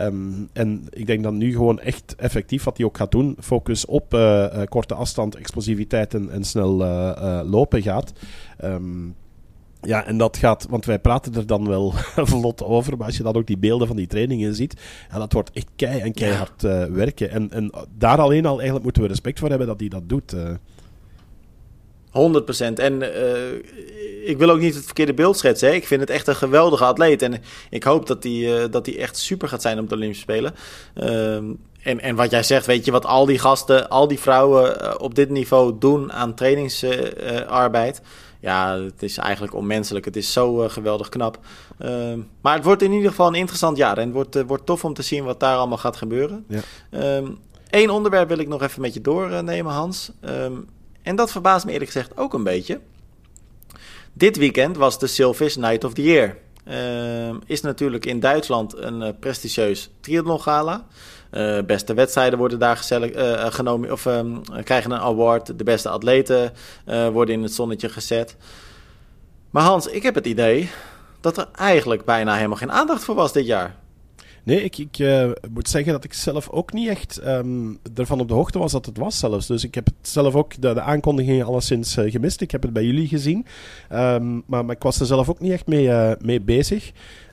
[0.00, 3.86] Um, en ik denk dat nu gewoon echt effectief wat hij ook gaat doen, focus
[3.86, 4.08] op
[4.68, 6.76] korte afstand, explosiviteit en, en snel
[7.44, 8.12] lopen gaat.
[9.82, 13.22] Ja, en dat gaat, want wij praten er dan wel vlot over, maar als je
[13.22, 16.62] dan ook die beelden van die trainingen ziet, ja, dat wordt echt kei en keihard
[16.62, 17.30] uh, werken.
[17.30, 20.32] En, en daar alleen al eigenlijk moeten we respect voor hebben dat hij dat doet.
[20.32, 20.50] Uh.
[22.08, 22.10] 100%.
[22.74, 25.68] En uh, ik wil ook niet het verkeerde beeld schetsen.
[25.68, 25.74] Hè.
[25.74, 27.22] Ik vind het echt een geweldige atleet.
[27.22, 30.54] En ik hoop dat hij, uh, dat echt super gaat zijn op de Olympische Spelen.
[30.96, 31.34] Uh,
[31.82, 35.14] en, en wat jij zegt, weet je wat al die gasten, al die vrouwen op
[35.14, 38.00] dit niveau doen aan trainingsarbeid
[38.40, 40.04] ja, het is eigenlijk onmenselijk.
[40.04, 41.38] Het is zo uh, geweldig knap.
[41.78, 43.98] Uh, maar het wordt in ieder geval een interessant jaar.
[43.98, 46.44] En het wordt, uh, wordt tof om te zien wat daar allemaal gaat gebeuren.
[46.48, 47.16] Ja.
[47.16, 47.38] Um,
[47.70, 50.10] Eén onderwerp wil ik nog even met je doornemen, Hans.
[50.20, 50.56] Ehm,
[51.02, 52.80] en dat verbaast me eerlijk gezegd ook een beetje.
[54.12, 56.36] Dit weekend was de Silvis Night of the Year.
[57.46, 60.86] Is natuurlijk in Duitsland een uh, prestigieus triathlon gala.
[61.30, 65.58] Uh, beste wedstrijden worden daar uh, genomen of um, krijgen een award.
[65.58, 66.52] De beste atleten
[67.12, 68.36] worden in het zonnetje gezet.
[69.50, 70.70] Maar Hans, ik heb het idee
[71.20, 73.74] dat er eigenlijk bijna helemaal geen aandacht voor was dit jaar.
[74.48, 78.28] Nee, ik, ik uh, moet zeggen dat ik zelf ook niet echt um, ervan op
[78.28, 79.46] de hoogte was dat het was zelfs.
[79.46, 82.40] Dus ik heb het zelf ook, de, de aankondigingen alleszins uh, gemist.
[82.40, 83.46] Ik heb het bij jullie gezien.
[83.92, 86.92] Um, maar, ik was er zelf ook niet echt mee, uh, mee bezig.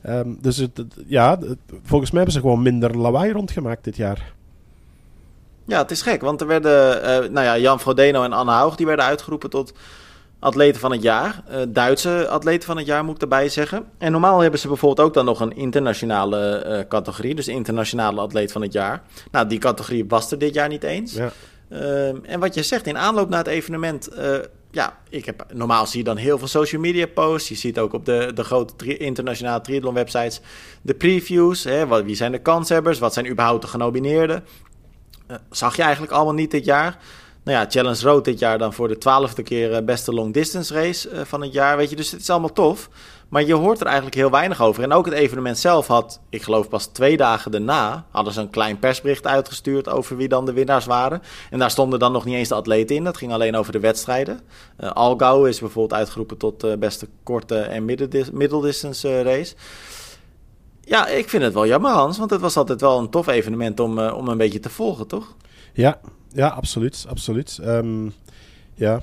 [0.09, 1.39] Um, dus het, ja,
[1.83, 4.33] volgens mij hebben ze gewoon minder lawaai rondgemaakt dit jaar.
[5.65, 7.01] Ja, het is gek, want er werden,
[7.33, 9.73] nou ja, Jan Frodeno en Anne Haug, die werden uitgeroepen tot
[10.45, 11.43] atleten van het jaar.
[11.49, 13.85] Uh, Duitse atleten van het jaar moet ik erbij zeggen.
[13.97, 17.35] En normaal hebben ze bijvoorbeeld ook dan nog een internationale uh, categorie.
[17.35, 19.01] Dus internationale atleet van het jaar.
[19.31, 21.13] Nou, die categorie was er dit jaar niet eens.
[21.13, 21.31] Ja.
[21.69, 24.09] Uh, en wat je zegt, in aanloop naar het evenement...
[24.71, 27.49] ja, ik heb, normaal zie je dan heel veel social media posts.
[27.49, 30.41] Je ziet ook op de, de grote tri internationale triathlon websites
[30.81, 31.63] de previews.
[31.63, 32.99] Hè, wat, wie zijn de kanshebbers?
[32.99, 34.43] Wat zijn überhaupt de genomineerden?
[35.49, 36.97] zag je eigenlijk allemaal niet dit jaar...
[37.45, 40.73] Nou ja, Challenge Road dit jaar dan voor de twaalfde keer eh, beste long distance
[40.73, 41.77] race eh, van het jaar.
[41.77, 42.89] Weet je, dus het is allemaal tof.
[43.29, 44.83] Maar je hoort er eigenlijk heel weinig over.
[44.83, 48.49] En ook het evenement zelf had, ik geloof pas twee dagen daarna, hadden ze een
[48.49, 51.21] klein persbericht uitgestuurd over wie dan de winnaars waren.
[51.49, 53.03] En daar stonden dan nog niet eens de atleten in.
[53.03, 54.39] Dat ging alleen over de wedstrijden.
[54.79, 57.85] Uh, is bijvoorbeeld uitgeroepen tot uh, beste korte en
[58.31, 59.55] middeldistance race.
[60.81, 62.17] Ja, ik vind het wel jammer, Hans.
[62.17, 65.35] Want het was altijd wel een tof evenement om, om een beetje te volgen, toch?
[65.73, 65.99] Ja,
[66.35, 67.05] ja, absoluut.
[67.09, 67.59] absoluut.
[67.63, 68.13] Um,
[68.73, 69.01] ja,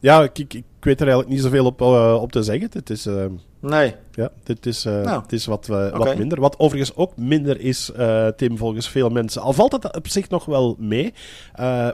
[0.00, 2.68] ja ik, ik, ik, weet er eigenlijk niet zoveel op, uh, op te zeggen.
[2.72, 3.24] Het is, uh,
[3.60, 3.94] nee.
[4.12, 5.22] Ja, dit is, uh, nou.
[5.22, 5.90] het is wat, okay.
[5.90, 6.40] wat minder.
[6.40, 7.90] Wat overigens ook minder is,
[8.36, 9.42] Tim, volgens veel mensen.
[9.42, 11.12] Al valt het op zich nog wel mee.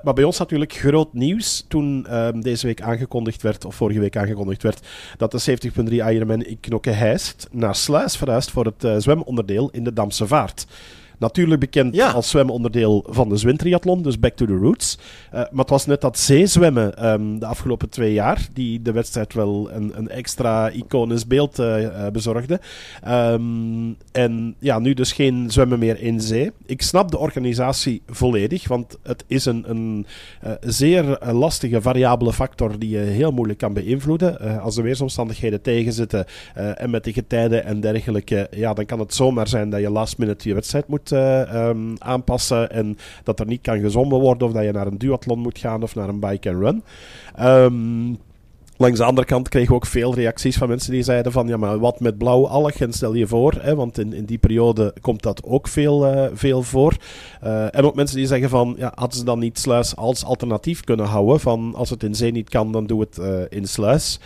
[0.03, 4.17] maar bij ons natuurlijk groot nieuws toen ehm, deze week aangekondigd werd, of vorige week
[4.17, 9.71] aangekondigd werd, dat de 70.3 Ironman in Knokke Heist naar Sluis verhuist voor het zwemonderdeel
[9.71, 10.67] in de Damse Vaart.
[11.21, 12.11] Natuurlijk bekend ja.
[12.11, 14.99] als zwemonderdeel van de zwintriathlon, dus back to the roots.
[14.99, 19.35] Uh, maar het was net dat zeezwemmen um, de afgelopen twee jaar, die de wedstrijd
[19.35, 22.61] wel een, een extra iconisch beeld uh, uh, bezorgde.
[23.09, 26.51] Um, en ja, nu dus geen zwemmen meer in zee.
[26.67, 30.07] Ik snap de organisatie volledig, want het is een, een
[30.61, 34.61] zeer lastige, variabele factor die je heel moeilijk kan beïnvloeden.
[34.61, 39.49] als de weersomstandigheden tegenzitten en met de getijden en dergelijke, ja, dan kan het zomaar
[39.49, 43.81] zijn dat je last minute je wedstrijd moet um, aanpassen en dat er niet kan
[43.81, 46.63] gezongen worden of dat je naar een duathlon moet gaan of naar een bike and
[46.63, 46.83] run.
[47.47, 48.19] Um,
[48.81, 51.57] Langs de andere kant kregen we ook veel reacties van mensen die zeiden van ja,
[51.57, 54.95] maar wat met blauw alg en stel je voor, hè, want in, in die periode
[55.01, 56.97] komt dat ook veel, uh, veel voor.
[57.45, 60.85] Uh, en ook mensen die zeggen van ja, hadden ze dan niet sluis als alternatief
[60.85, 64.21] kunnen houden van als het in zee niet kan, dan doe het uh, in sluis.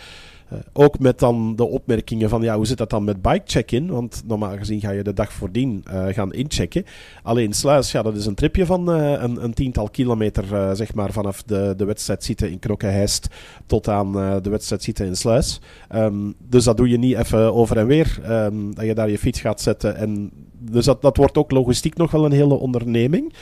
[0.53, 3.87] Uh, ook met dan de opmerkingen van ja, hoe zit dat dan met bike check-in?
[3.87, 6.85] Want normaal gezien ga je de dag voordien uh, gaan inchecken.
[7.23, 11.11] Alleen Sluis, ja, dat is een tripje van uh, een, een, tiental kilometer, zeg maar,
[11.11, 13.27] vanaf de, de wedstrijd zitten in Knokke-Heist
[13.65, 15.61] tot aan de wedstrijd zitten in Sluis.
[15.95, 19.17] Um, dus dat doe je niet even over en weer, um, dat je daar je
[19.17, 19.95] fiets gaat zetten.
[19.95, 23.33] En dus dat, dat wordt ook logistiek nog wel een hele onderneming.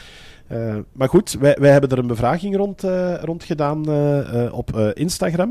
[0.92, 2.84] Maar goed, wij, wij hebben er een bevraging rond,
[3.22, 3.86] rond gedaan
[4.52, 5.50] op Instagram.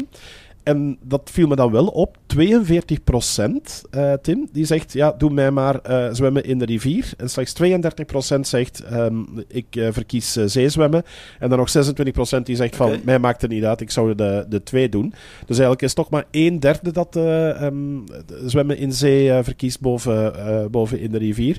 [0.62, 2.18] En dat viel me dan wel op.
[2.26, 7.12] 42 procent, uh, Tim, die zegt, ja, doe mij maar uh, zwemmen in de rivier.
[7.16, 11.02] En slechts 32 procent zegt, um, ik uh, verkies zeezwemmen.
[11.38, 12.88] En dan nog 26 procent die zegt, okay.
[12.88, 15.08] van, mij maakt het niet uit, ik zou de, de twee doen.
[15.38, 18.04] Dus eigenlijk is toch maar een derde dat um,
[18.44, 21.58] zwemmen in zee verkiest boven, boven in de rivier.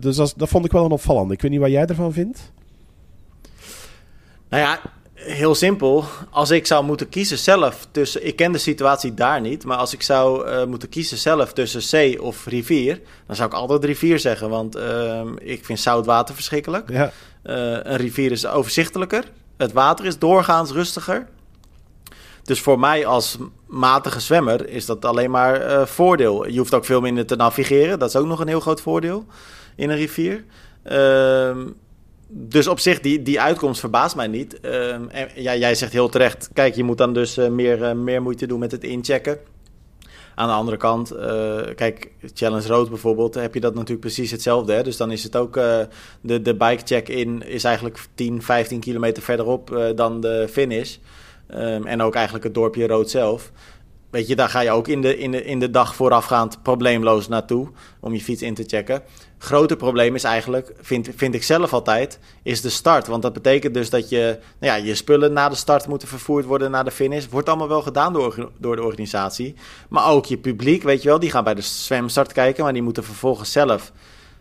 [0.00, 1.32] dus dat, dat vond ik wel een opvallend.
[1.32, 2.52] Ik weet niet wat jij ervan vindt.
[4.48, 4.80] Nou ja,
[5.18, 6.04] Heel simpel.
[6.30, 8.26] Als ik zou moeten kiezen zelf tussen.
[8.26, 9.64] Ik ken de situatie daar niet.
[9.64, 13.00] Maar als ik zou uh, moeten kiezen zelf tussen zee of rivier.
[13.26, 14.50] Dan zou ik altijd rivier zeggen.
[14.50, 16.90] Want uh, ik vind zout water verschrikkelijk.
[16.90, 17.04] Ja.
[17.04, 17.12] Uh,
[17.82, 19.24] een rivier is overzichtelijker.
[19.56, 21.26] Het water is doorgaans rustiger.
[22.42, 26.48] Dus voor mij als matige zwemmer is dat alleen maar voordeel.
[26.48, 27.98] Je hoeft ook veel minder te navigeren.
[27.98, 29.24] Dat is ook nog een heel groot voordeel
[29.76, 30.44] in een rivier.
[30.82, 31.66] Ehm,
[32.30, 34.60] dus op zich, die, die uitkomst verbaast mij niet.
[34.60, 38.22] En, ja, jij zegt heel terecht, kijk, je moet dan dus uh, meer, uh, meer
[38.22, 39.38] moeite doen met het inchecken.
[40.34, 44.72] Aan de andere kant, uh, kijk, Challenge Road bijvoorbeeld, heb je dat natuurlijk precies hetzelfde.
[44.72, 44.82] Hè?
[44.82, 49.92] Dus dan is het ook, de, de bike check-in is eigenlijk 10, 15 kilometer verderop
[49.94, 50.96] dan de finish.
[51.54, 53.52] Um, en ook eigenlijk het dorpje Rood zelf.
[54.10, 57.28] weet je, daar ga je ook in de, in, de, in de dag voorafgaand probleemloos
[57.28, 57.68] naartoe
[58.00, 59.02] om je fiets in te checken.
[59.38, 63.06] Grote probleem is eigenlijk, vind, vind ik zelf altijd, is de start.
[63.06, 66.44] Want dat betekent dus dat je, nou ja, je spullen na de start moeten vervoerd
[66.44, 67.26] worden naar de finish.
[67.26, 69.54] Wordt allemaal wel gedaan door, door de organisatie.
[69.88, 72.82] Maar ook je publiek, weet je wel, die gaan bij de zwemstart kijken, maar die
[72.82, 73.92] moeten vervolgens zelf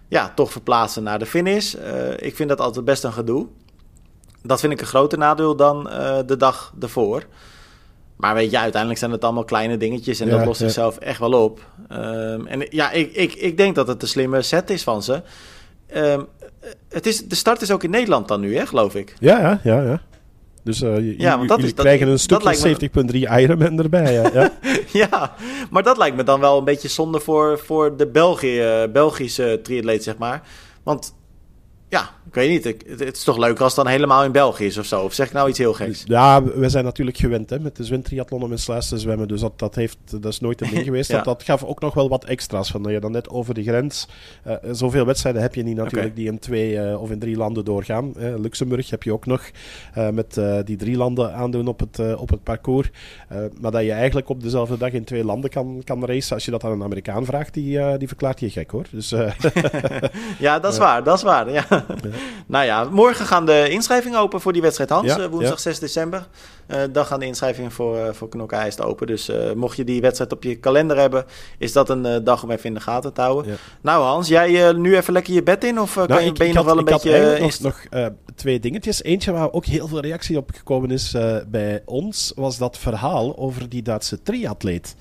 [0.08, 1.76] ja, toch verplaatsen naar de finish.
[1.76, 3.48] Uh, ik vind dat altijd best een gedoe.
[4.44, 7.24] Dat vind ik een groter nadeel dan uh, de dag ervoor.
[8.18, 11.44] Maar weet je, uiteindelijk zijn het allemaal kleine dingetjes en dat lost zichzelf echt wel
[11.44, 11.66] op.
[11.92, 15.22] Um, en ja, ik, ik, ik denk dat het een slimme set is van ze.
[15.96, 16.28] Um,
[16.90, 19.16] het is, de start is ook in Nederland dan nu, hè, geloof ik.
[19.20, 19.82] Ja, ja, ja.
[19.82, 20.02] ja.
[20.64, 24.14] Dus uh, ja, want dat is, krijgen een stukje 70.3 Ironman erbij.
[24.14, 24.30] Ja.
[24.34, 24.52] ja.
[25.10, 25.36] ja,
[25.70, 30.04] maar dat lijkt me dan wel een beetje zonde voor, voor de België, Belgische triatleet,
[30.04, 30.42] zeg maar.
[30.84, 31.16] Want
[31.90, 32.64] ja, ik weet niet.
[33.00, 35.02] het is toch leuk als het dan helemaal in België is of zo?
[35.02, 36.04] Of zeg ik nou iets heel geks?
[36.06, 39.28] Ja, we zijn natuurlijk gewend hè, met de zwintriathlon om in Sluis te zwemmen.
[39.28, 41.12] Dus dat, dat, heeft, dat is nooit een ding geweest.
[41.12, 42.72] dat, dat gaf ook nog wel wat extra's.
[42.72, 44.08] Van dat je dan net over de grens...
[44.48, 47.66] Uh, zoveel wedstrijden heb je niet natuurlijk die in twee uh, of in drie landen
[47.66, 48.14] doorgaan.
[48.18, 49.50] Uh, Luxemburg heb je ook nog
[50.12, 52.90] met die drie landen aandoen op het, op het parcours.
[53.62, 56.36] maar dat je eigenlijk op dezelfde dag in twee landen kan, kan racen.
[56.36, 58.86] Als je dat aan een Amerikaan vraagt, die, die verklaart je gek hoor.
[58.92, 59.10] Dus,
[60.40, 61.04] ja, dat is waar.
[61.04, 61.52] Dat is waar.
[61.52, 61.77] Ja.
[62.48, 65.16] nou ja, morgen gaan de inschrijvingen open voor die wedstrijd Hans.
[65.16, 66.28] Ja, woensdag 6 december.
[66.68, 69.08] Uh, dan gaan de inschrijvingen voor, uh, voor Knokke open.
[69.08, 71.26] Dus uh, mocht je die wedstrijd op je kalender hebben,
[71.58, 73.52] is dat een dag om even in de gaten te houden.
[73.52, 73.58] Ja.
[73.82, 75.80] Nou Hans, jij nu even lekker je bed in?
[75.80, 77.38] Of nou, kan je, ik, ben je nog wel een beetje...
[77.40, 79.04] Nog, nog twee dingetjes.
[79.04, 81.16] Eentje waar ook heel veel reactie op gekomen is
[81.48, 84.96] bij ons, was dat verhaal over die Duitse triatleet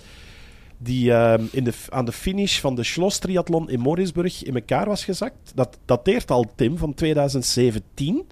[0.79, 4.87] die uh, in de, aan de finish van de Schloss Triathlon in Morisburg in elkaar
[4.87, 5.53] was gezakt.
[5.55, 8.27] Dat dateert al, Tim, van 2017.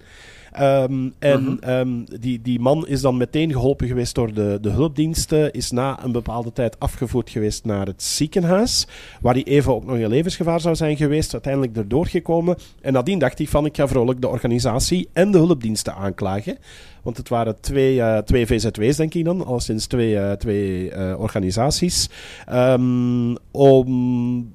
[0.59, 1.69] Um, en -hmm.
[1.69, 5.51] um, die, die man is dan meteen geholpen geweest door de, de hulpdiensten.
[5.51, 8.87] Is na een bepaalde tijd afgevoerd geweest naar het ziekenhuis.
[9.21, 11.33] Waar hij even ook nog in levensgevaar zou zijn geweest.
[11.33, 12.57] Uiteindelijk erdoor gekomen.
[12.81, 16.57] En nadien dacht hij van ik ga vrolijk de organisatie en de hulpdiensten aanklagen.
[17.05, 19.45] Want het waren twee, uh, twee VZW's, denk ik dan.
[19.45, 22.09] Al sinds twee, uh, twee uh, organisaties.
[22.51, 24.51] Um, om,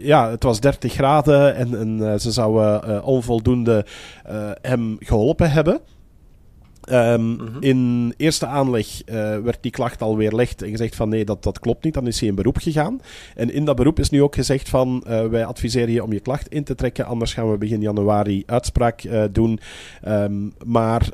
[0.00, 3.84] ja, het was 30 graden en, en ze zouden onvoldoende
[4.60, 5.80] hem geholpen hebben.
[6.90, 7.60] Um, mm -hmm.
[7.60, 11.58] In eerste aanleg uh, werd die klacht al weerlegd en gezegd van nee, dat, dat
[11.58, 11.94] klopt niet.
[11.94, 13.00] Dan is hij in beroep gegaan.
[13.34, 16.20] En in dat beroep is nu ook gezegd van uh, wij adviseren je om je
[16.20, 17.06] klacht in te trekken.
[17.06, 19.60] Anders gaan we begin januari uitspraak uh, doen.
[20.08, 21.08] Um, maar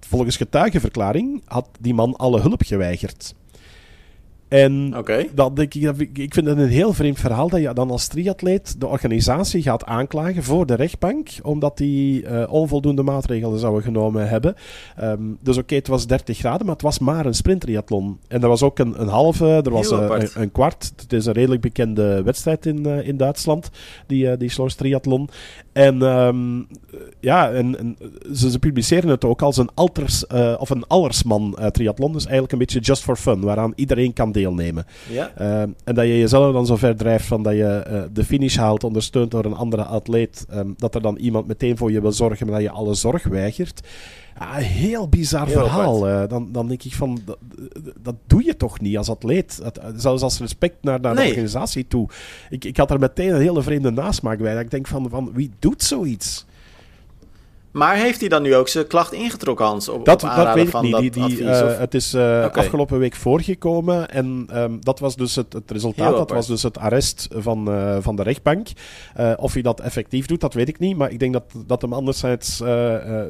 [0.00, 3.34] volgens getuigenverklaring had die man alle hulp geweigerd.
[4.48, 5.30] En okay.
[5.34, 8.86] dat, ik, ik vind het een heel vreemd verhaal dat je dan als triatleet de
[8.86, 14.54] organisatie gaat aanklagen voor de rechtbank, omdat die uh, onvoldoende maatregelen zouden genomen hebben.
[15.00, 18.18] Um, dus oké, okay, het was 30 graden, maar het was maar een sprinttriathlon.
[18.28, 20.92] En er was ook een, een halve, er was een, een, kwart.
[20.96, 23.70] Het is een redelijk bekende wedstrijd in, uh, in Duitsland,
[24.06, 25.28] die, uh, die Sloors triathlon.
[25.72, 26.66] En um,
[27.20, 27.96] ja, en, en
[28.32, 30.26] ze, ze, publiceren het ook als een alters,
[30.58, 32.12] of een allersman triathlon.
[32.12, 34.86] Dus eigenlijk een beetje just for fun, waaraan iedereen kan deelnemen.
[35.10, 35.32] Ja.
[35.40, 38.56] Uh, en dat je jezelf dan zo ver drijft van dat je uh, de finish
[38.56, 42.12] haalt, ondersteund door een andere atleet, um, dat er dan iemand meteen voor je wil
[42.12, 43.80] zorgen, maar dat je alle zorg weigert.
[44.38, 46.08] Ja, heel bizar heel verhaal.
[46.08, 47.38] Uh, dan, dan denk ik van, dat,
[48.02, 49.62] dat, doe je toch niet als atleet?
[49.62, 51.24] Dat, zelfs als respect naar, naar nee.
[51.24, 52.08] de organisatie toe.
[52.50, 54.52] Ik, ik had er meteen een hele vreemde nasmaak bij.
[54.52, 56.46] Dat ik denk van, van wie doet zoiets?
[57.74, 59.88] Maar heeft hij dan nu ook zijn klacht ingetrokken, Hans?
[59.88, 60.96] Op, dat, op dat weet ik niet.
[60.96, 62.48] Die, die, advies, uh, het is uh, okay.
[62.48, 64.10] afgelopen week voorgekomen.
[64.10, 66.08] En um, dat was dus het, het resultaat.
[66.08, 68.68] Heel dat was dus het arrest van, uh, van de rechtbank.
[69.36, 70.96] of hij dat effectief doet, dat weet ik niet.
[70.96, 72.58] Maar ik denk dat, dat hem anderzijds...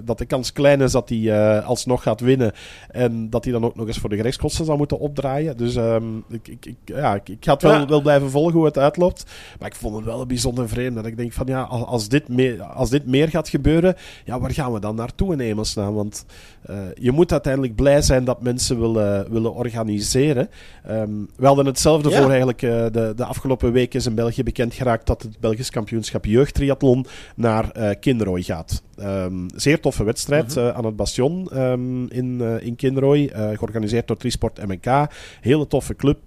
[0.04, 2.52] dat de kans klein is dat hij alsnog gaat winnen.
[2.90, 5.56] En dat hij dan ook nog eens voor de gerechtskosten zou moeten opdraaien.
[5.56, 7.86] Dus um, ik, ik, ik, ja, ik, ik ga het wel, ja.
[7.86, 9.24] wel blijven volgen hoe het uitloopt.
[9.58, 10.94] Maar ik vond het wel een bijzonder vreemd.
[10.94, 13.96] Dat ik denk van ja, als, als, dit, meer, als dit meer gaat gebeuren...
[14.24, 15.94] Ja, ja, waar gaan we dan naartoe in hemelsnaam?
[15.94, 16.24] Want
[16.70, 20.48] uh, je moet uiteindelijk blij zijn dat mensen willen, willen organiseren.
[20.90, 22.20] Um, we hadden hetzelfde ja.
[22.20, 25.70] voor eigenlijk uh, de, de afgelopen week is in België bekend geraakt dat het Belgisch
[25.70, 27.06] kampioenschap jeugdtriathlon
[27.36, 28.82] naar uh, Kinrooi gaat.
[29.00, 30.68] Um, zeer toffe wedstrijd -hmm.
[30.68, 35.06] aan het Bastion um, in, in Kinrooi, georganiseerd door Trisport MK.
[35.40, 36.18] Hele toffe club,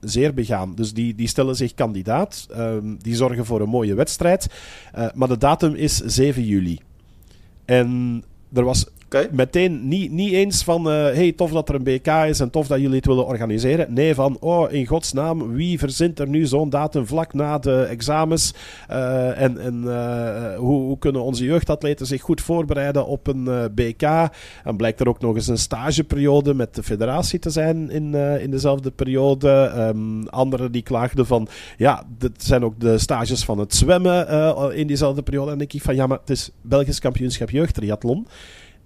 [0.00, 0.74] zeer begaan.
[0.74, 2.46] Dus die, die stellen zich kandidaat,
[2.98, 4.46] die zorgen voor een mooie wedstrijd.
[5.14, 6.80] maar de datum is 7 juli.
[7.64, 8.22] En
[8.54, 8.86] er was
[9.30, 12.66] Meteen niet, niet eens van, uh, hey, tof dat er een BK is en tof
[12.66, 13.92] dat jullie het willen organiseren.
[13.92, 18.54] Nee, van, oh, in godsnaam, wie verzint er nu zo'n datum vlak na de examens?
[18.90, 24.02] Uh, en en uh, hoe, hoe, kunnen onze jeugdatleten zich goed voorbereiden op een BK?
[24.64, 28.50] En blijkt er ook nog eens een stageperiode met de federatie te zijn in, in
[28.50, 29.72] dezelfde periode.
[29.76, 34.28] Um, anderen die klaagden van, ja, dit zijn ook de stages van het zwemmen
[34.74, 35.50] in diezelfde periode.
[35.50, 38.26] En denk ik van, ja, maar het is Belgisch kampioenschap jeugdtriathlon.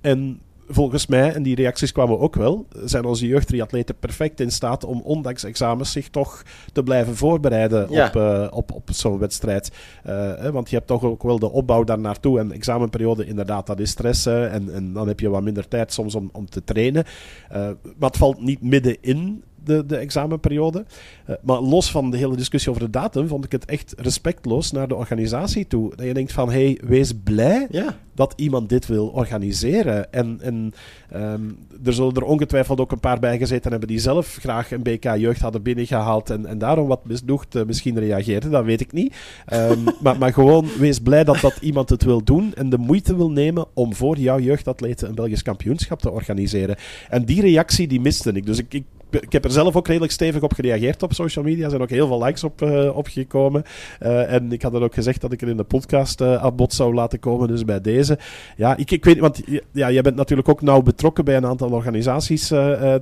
[0.00, 4.84] En volgens mij, en die reacties kwamen ook wel, zijn onze jeugdtriatleten perfect in staat
[4.84, 6.42] om ondanks examens zich toch
[6.72, 9.70] te blijven voorbereiden op, uh, op, op zo'n wedstrijd.
[10.06, 12.38] Uh, want je hebt toch ook wel de opbouw daar naartoe.
[12.38, 14.26] En examenperiode, inderdaad, dat is stress.
[14.26, 17.04] en, en dan heb je wat minder tijd soms om, om te trainen.
[17.52, 17.56] Uh,
[17.98, 20.84] maar het valt niet middenin de, de examenperiode.
[21.28, 24.72] Uh, maar los van de hele discussie over de datum, vond ik het echt respectloos
[24.72, 25.96] naar de organisatie toe.
[25.96, 27.96] Dat je denkt van, hey, wees blij ja.
[28.14, 30.12] dat iemand dit wil organiseren.
[30.12, 30.72] En, en
[31.14, 34.82] um, er zullen er ongetwijfeld ook een paar bij gezeten hebben die zelf graag een
[34.82, 38.92] BK Jeugd hadden binnengehaald en, en daarom wat misnoegd uh, misschien reageerden, dat weet ik
[38.92, 39.14] niet.
[39.52, 43.16] Um, maar, maar gewoon, wees blij dat, dat iemand het wil doen en de moeite
[43.16, 46.76] wil nemen om voor jouw jeugdatleten een Belgisch kampioenschap te organiseren.
[47.08, 48.46] En die reactie, die miste ik.
[48.46, 51.64] Dus ik, ik ik heb er zelf ook redelijk stevig op gereageerd op social media.
[51.64, 53.62] Er zijn ook heel veel likes op, uh, opgekomen.
[54.02, 56.56] Uh, en ik had er ook gezegd dat ik er in de podcast uh, aan
[56.56, 57.48] bod zou laten komen.
[57.48, 58.18] Dus bij deze.
[58.56, 59.42] Ja, ik, ik weet want
[59.72, 62.52] ja, jij bent natuurlijk ook nauw betrokken bij een aantal organisaties,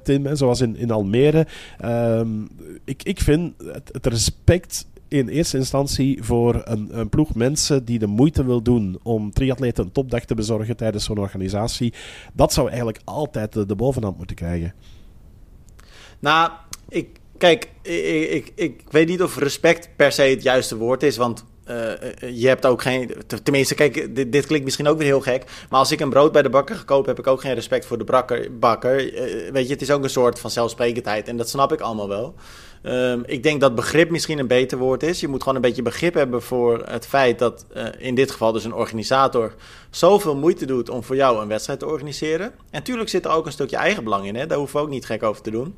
[0.02, 0.36] Tim.
[0.36, 1.46] Zoals in, in Almere.
[1.84, 2.48] Um,
[2.84, 7.98] ik, ik vind het, het respect in eerste instantie voor een, een, ploeg mensen die
[7.98, 11.92] de moeite wil doen om triatleten een topdag te bezorgen tijdens zo'n organisatie.
[12.32, 14.72] Dat zou eigenlijk altijd de, de bovenhand moeten krijgen.
[16.27, 16.51] Nou,
[16.89, 17.09] ik,
[17.39, 21.74] kijk, ik, ik, weet niet of respect per se het juiste woord is, want uh,
[22.33, 23.11] je hebt ook geen.
[23.43, 25.45] Tenminste, kijk, dit, klinkt misschien ook weer heel gek.
[25.70, 27.99] Maar als ik een brood bij de bakker gekocht heb ik ook geen respect voor
[27.99, 28.59] de bakker.
[28.59, 29.14] bakker.
[29.14, 31.29] Uh, weet je, het is ook een soort van zelfsprekendheid.
[31.29, 32.35] En dat snap ik allemaal wel.
[32.83, 35.20] Um, ik denk dat begrip misschien een beter woord is.
[35.20, 37.66] Je moet gewoon een beetje begrip hebben voor het feit dat
[37.99, 39.55] in dit geval dus een organisator
[39.91, 42.53] zoveel moeite doet om voor jou een wedstrijd te organiseren.
[42.70, 44.37] En tuurlijk zit er ook een stukje eigen belang in.
[44.37, 44.47] Hè?
[44.47, 45.74] Daar hoeven we ook niet gek over te doen.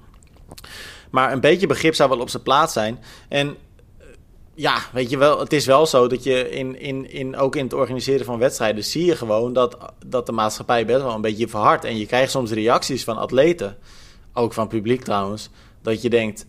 [1.11, 2.99] Maar een beetje begrip zou wel op zijn plaats zijn.
[3.29, 3.57] En
[3.99, 4.07] eh,
[4.55, 7.65] ja, weet je wel, het is wel zo dat je in, in, in, ook in
[7.65, 9.77] het organiseren van wedstrijden zie je gewoon dat,
[10.07, 11.85] dat de maatschappij best wel een beetje verhardt.
[11.85, 13.77] En je krijgt soms reacties van atleten,
[14.33, 15.51] ook van publiek trouwens,
[15.83, 16.47] dat je denkt,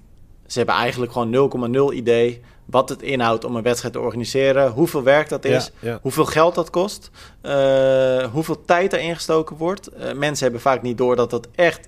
[0.48, 5.04] ze hebben eigenlijk gewoon 0,0 idee wat het inhoudt om een wedstrijd te organiseren, hoeveel
[5.04, 5.72] werk dat is,
[6.02, 9.90] hoeveel geld dat kost, uh, hoeveel tijd er ingestoken wordt.
[9.94, 11.88] Uh, mensen hebben vaak niet door dat dat echt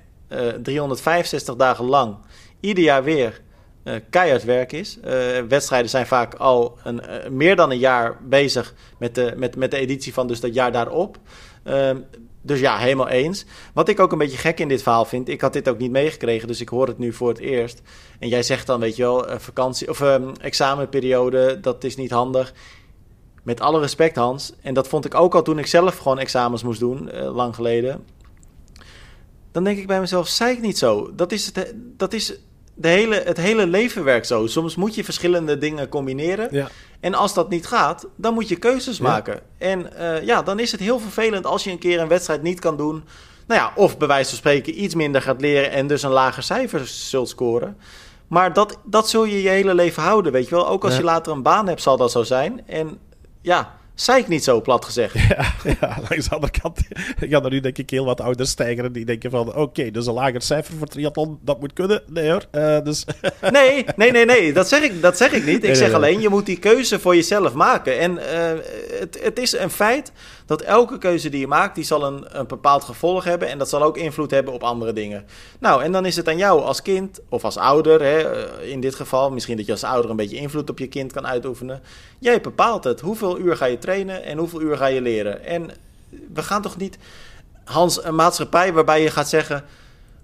[0.61, 2.15] 365 eh, dagen lang,
[2.59, 3.41] ieder jaar weer
[3.83, 4.97] uh, keihard werk is.
[4.97, 5.11] Uh,
[5.47, 9.77] wedstrijden zijn vaak al een, meer dan een jaar bezig met de, met, met de
[9.77, 11.17] editie van dus dat jaar daarop.
[11.63, 11.97] Ehm,
[12.41, 13.45] dus ja, helemaal eens.
[13.73, 15.91] Wat ik ook een beetje gek in dit verhaal vind, ik had dit ook niet
[15.91, 17.81] meegekregen, dus ik hoor het nu voor het eerst.
[18.19, 22.53] En jij zegt dan, weet je wel, vakantie of um, examenperiode, dat is niet handig.
[23.43, 24.53] Met alle respect, Hans.
[24.61, 28.05] En dat vond ik ook al toen ik zelf gewoon examens moest doen, lang geleden
[29.51, 31.11] dan denk ik bij mezelf, zei ik niet zo.
[31.15, 32.33] Dat is, het, dat is
[32.73, 34.47] de hele, het hele leven werkt zo.
[34.47, 36.47] Soms moet je verschillende dingen combineren.
[36.51, 36.69] Ja.
[36.99, 39.39] En als dat niet gaat, dan moet je keuzes maken.
[39.57, 42.59] En uh, ja, dan is het heel vervelend als je een keer een wedstrijd niet
[42.59, 43.03] kan doen.
[43.47, 46.43] Nou ja, of bij wijze van spreken iets minder gaat leren en dus een lager
[46.43, 47.77] cijfer zult scoren.
[48.27, 50.67] Maar dat, dat zul je je hele leven houden, weet je wel.
[50.67, 52.67] Ook als je later een baan hebt, zal dat zo zijn.
[52.67, 52.99] En
[53.41, 55.13] ja, zei ik niet zo plat gezegd.
[55.31, 56.79] Ja, ja langs de andere kant
[57.19, 59.55] gaan er nu denk ik heel wat ouders stijgeren die denken van...
[59.55, 62.03] Oké, dus een lager cijfer voor triathlon, dat moet kunnen.
[62.07, 63.05] Nee hoor, uh, dus...
[63.51, 65.63] Nee, nee, nee, nee, dat zeg ik, dat zeg ik niet.
[65.63, 67.99] Ik zeg alleen, je moet die keuze voor jezelf maken.
[67.99, 68.19] En uh,
[68.99, 70.11] het, het is een feit
[70.51, 73.47] dat elke keuze die je maakt, die zal een, een bepaald gevolg hebben.
[73.47, 75.25] En dat zal ook invloed hebben op andere dingen.
[75.59, 78.81] Nou, en dan is het aan jou als kind of als ouder, hè, eh, in
[78.81, 79.31] dit geval.
[79.31, 81.81] Misschien dat je als ouder een beetje invloed op je kind kan uitoefenen.
[82.19, 82.99] Jij bepaalt het.
[82.99, 85.45] Hoeveel uur ga je trainen en hoeveel uur ga je leren?
[85.45, 85.71] En
[86.33, 86.97] we gaan toch niet,
[87.63, 89.63] Hans, een maatschappij waarbij je gaat zeggen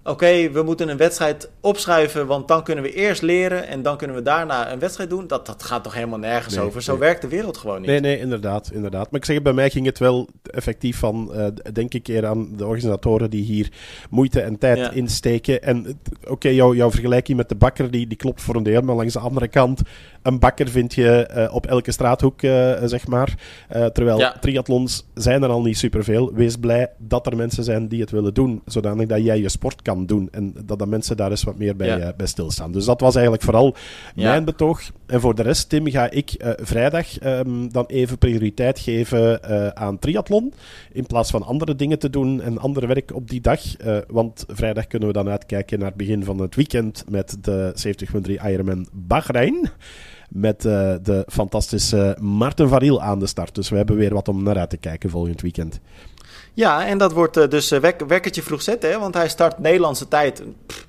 [0.08, 4.16] oké, we moeten een wedstrijd opschuiven, want dan kunnen we eerst leren en dan kunnen
[4.16, 5.26] we daarna een wedstrijd doen.
[5.26, 6.82] Dat, dat gaat toch helemaal nergens over.
[6.82, 7.90] Zo werkt de wereld gewoon niet.
[7.90, 9.10] Nee, nee, inderdaad, inderdaad.
[9.10, 12.56] Maar ik zeg, bij mij ging het wel effectief van, uh, denk ik keer aan
[12.56, 13.72] de organisatoren die hier
[14.10, 15.62] moeite en tijd insteken.
[15.62, 19.12] En oké, jouw vergelijking met de bakker, die, die klopt voor een deel, maar langs
[19.12, 19.82] de andere kant,
[20.22, 23.34] een bakker vind je uh, op elke straathoek, uh, zeg maar.
[23.68, 24.36] terwijl ja.
[24.40, 26.32] triathlons zijn er al niet superveel.
[26.34, 29.82] Wees blij dat er mensen zijn die het willen doen, zodanig dat jij je sport
[29.82, 30.28] kan kan doen.
[30.30, 32.72] En dat, dat mensen daar eens wat meer bij, uh, bij stilstaan.
[32.72, 33.74] Dus dat was eigenlijk vooral
[34.14, 34.82] mijn betoog.
[35.06, 39.66] En voor de rest, Tim, ga ik uh, vrijdag um, dan even prioriteit geven uh,
[39.68, 40.52] aan triathlon.
[40.92, 43.60] In plaats van andere dingen te doen en ander werk op die dag.
[44.08, 47.72] want vrijdag kunnen we dan uitkijken naar het begin van het weekend met de
[48.28, 49.70] 70.3 Ironman Bahrein
[50.28, 53.54] met uh, de fantastische Marten Variel aan de start.
[53.54, 55.80] Dus we hebben weer wat om naar uit te kijken volgend weekend.
[56.58, 58.98] Ja, en dat wordt uh, dus wek wekkertje vroeg zetten, hè?
[58.98, 60.42] want hij start Nederlandse tijd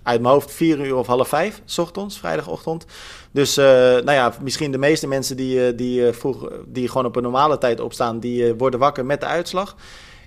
[0.04, 2.86] uit mijn hoofd 4 uur of half 5, s ochtends, vrijdagochtend.
[3.32, 7.24] Dus uh, nou ja, misschien de meeste mensen die, die, vroeg, die gewoon op een
[7.24, 9.76] normale tijd opstaan, die worden wakker met de uitslag.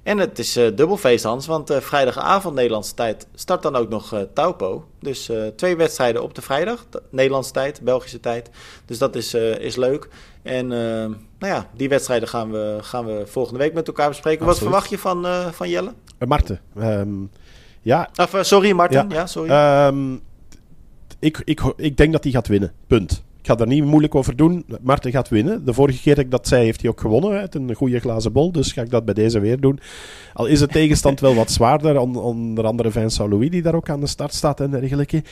[0.03, 4.85] En het is uh, dubbelfeest, Hans, want vrijdagavond Nederlandse tijd start dan ook nog Taupo.
[5.01, 8.51] Dus twee wedstrijden op de vrijdag, Nederlandse tijd, Belgische tijd.
[8.87, 10.09] Dus dat is, is leuk.
[10.43, 14.47] En nou ja, die wedstrijden gaan we, gaan we volgende week met elkaar bespreken.
[14.47, 14.61] Absoluut.
[14.61, 15.93] Wat verwacht je van, van Jelle?
[16.27, 16.61] Marten.
[16.79, 17.31] Um,
[17.81, 18.11] ja.
[18.17, 19.09] Of, sorry, Marten.
[19.09, 19.51] Ja, ja sorry.
[19.87, 20.21] Um,
[21.19, 22.73] ik, ik, ik denk dat hij gaat winnen.
[22.87, 23.25] Punt.
[23.39, 24.65] Ik ga daar niet moeilijk over doen.
[24.81, 25.65] Marten gaat winnen.
[25.65, 27.41] De vorige keer dat ik dat zei, heeft hij ook gewonnen.
[27.41, 28.53] Uit een goede glazen bol.
[28.53, 29.81] Dus ga ik dat bij deze weer doen.
[30.33, 31.99] Al is de tegenstand wel wat zwaarder.
[31.99, 35.23] onder andere Vincent Louis, die daar ook aan de start staat en dergelijke.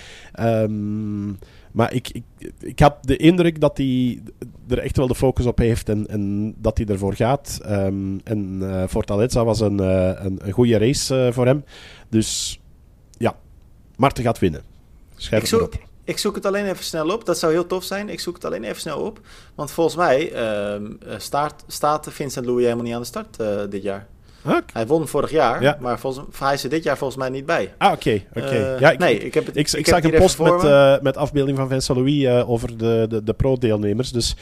[0.40, 1.38] Um,
[1.72, 4.22] maar ik, ik, ik had de indruk dat hij
[4.70, 7.60] er echt wel de focus op heeft en, en dat hij ervoor gaat.
[7.66, 11.64] Um, en uh, Fortaleza was een, uh, een, een, goede race uh, voor hem.
[12.08, 12.60] Dus
[13.18, 13.36] ja,
[13.96, 14.62] Marten gaat winnen.
[15.16, 15.88] Schrijf het op.
[16.04, 17.24] Ik zoek het alleen even snel op.
[17.24, 18.08] Dat zou heel tof zijn.
[18.08, 19.20] Ik zoek het alleen even snel op.
[19.54, 23.36] Want volgens mij uh, staat, staat Vincent Louis helemaal niet aan de start
[23.70, 24.06] dit jaar.
[24.44, 24.62] Okay.
[24.72, 25.76] Hij won vorig jaar, ja.
[25.80, 27.74] maar volgens, hij is er dit jaar volgens mij niet bij.
[27.78, 28.22] Ah, oké.
[28.28, 28.38] oké.
[28.38, 28.74] Okay.
[28.74, 29.56] Uh, ja, ik, nee, ik heb het.
[29.56, 32.76] Ik, ik, ik zag een post met, uh, met afbeelding van Vincent Louis uh, over
[32.76, 34.12] de, de, de pro-deelnemers.
[34.12, 34.36] Dus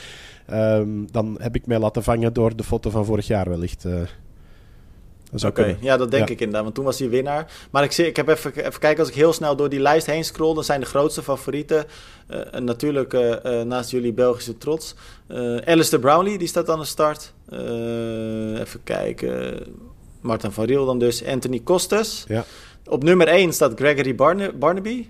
[0.53, 3.87] um, dan heb ik mij laten vangen door de foto van vorig jaar wellicht.
[5.33, 5.77] Oké, okay.
[5.81, 6.35] ja, dat denk ja.
[6.35, 7.53] ik inderdaad, want toen was hij winnaar.
[7.71, 10.07] Maar ik, zie, ik heb even, even kijken, als ik heel snel door die lijst
[10.07, 11.85] heen scroll, dan zijn de grootste favorieten
[12.31, 14.95] uh, natuurlijk uh, uh, naast jullie Belgische trots.
[15.65, 17.33] Alistair Brownlee, die staat aan de start.
[18.59, 19.59] even kijken,
[20.21, 21.25] Martin van Riel dan dus.
[21.25, 22.25] Anthony Costes.
[22.29, 22.45] Ja.
[22.89, 25.07] Op nummer 1 staat Gregory Barna Barnaby.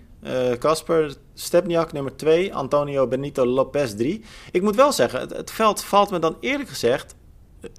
[0.59, 2.55] Casper Stepniak nummer 2.
[2.55, 4.25] Antonio Benito Lopez 3.
[4.51, 7.15] Ik moet wel zeggen, het, het veld valt me dan eerlijk gezegd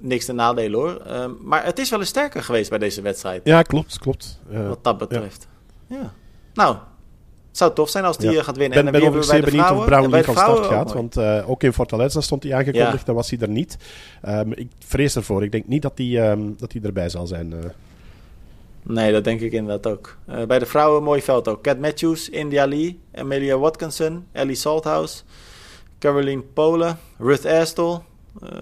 [0.01, 1.01] niks te nadelen hoor.
[1.07, 3.41] Uh, maar het is wel eens sterker geweest bij deze wedstrijd.
[3.43, 4.39] Ja, klopt, klopt.
[4.51, 5.47] Uh, wat dat betreft.
[5.87, 5.95] Ja.
[5.95, 6.13] ja.
[6.53, 6.77] Nou,
[7.59, 8.43] zou tof zijn als die ja.
[8.43, 8.77] gaat winnen.
[8.77, 10.93] Ben, en ben overigens zeer benieuwd of Brownlee van start gaat.
[10.93, 13.03] Want uh, ook in Fortaleza stond hij aangekondigd, ja.
[13.05, 13.77] dan was hij er niet.
[14.27, 15.43] Um, ik vrees ervoor.
[15.43, 17.53] Ik denk niet dat hij, um, dat hij erbij zal zijn.
[18.83, 20.17] Nee, dat denk ik inderdaad ook.
[20.47, 21.63] bij de vrouwen mooi veld ook.
[21.63, 25.23] Cat Matthews, India Lee, Amelia Watkinson, Ellie Salthouse,
[25.99, 28.01] Caroline Polen, Ruth Astle,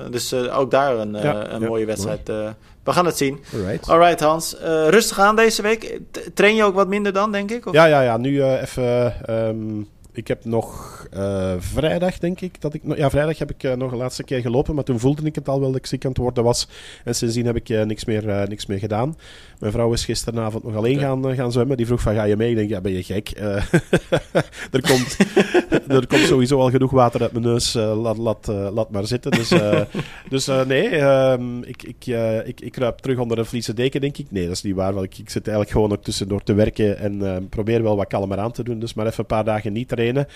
[0.09, 2.28] dus uh, ook daar een, ja, uh, een mooie wedstrijd.
[2.28, 3.43] we gaan het zien.
[3.53, 4.55] Alright, Alright Hans.
[4.89, 5.99] rustig aan deze week.
[6.34, 7.65] Train je ook wat minder dan, denk ik?
[7.65, 7.73] Of?
[7.73, 8.17] Ja, ja, ja.
[8.17, 9.13] Nu even...
[9.30, 9.88] Um,
[10.18, 12.61] ik heb nog uh, vrijdag, denk ik.
[12.61, 14.76] Dat ik, ja, vrijdag heb ik uh, nog een laatste keer gelopen.
[14.76, 16.68] Maar toen voelde ik het al wel dat ik ziek aan het worden was.
[17.03, 19.18] En sindsdien heb ik uh, niks, meer, niks meer gedaan.
[19.59, 21.07] Mijn vrouw is gisteravond nog alleen okay.
[21.07, 21.78] gaan, gaan zwemmen.
[21.78, 22.49] Die vroeg van, ga je mee?
[22.49, 23.30] Ik denk, ja, ben je gek?
[24.76, 25.18] er, komt,
[25.88, 27.74] er komt sowieso al genoeg water uit mijn neus.
[27.74, 29.32] laat, laat, laat maar zitten.
[29.32, 29.49] Dus,
[30.30, 32.05] dus nee, um, ik, ik,
[32.45, 34.32] ik, ik kruip terug onder een vliese deken, denk ik.
[34.32, 34.93] Nee, dat is niet waar.
[34.93, 36.97] Want ik, ik zit eigenlijk gewoon ook tussendoor te werken.
[36.97, 38.80] En probeer wel wat kalmer aan te doen.
[38.80, 40.28] Dus maar even een paar dagen niet trainen.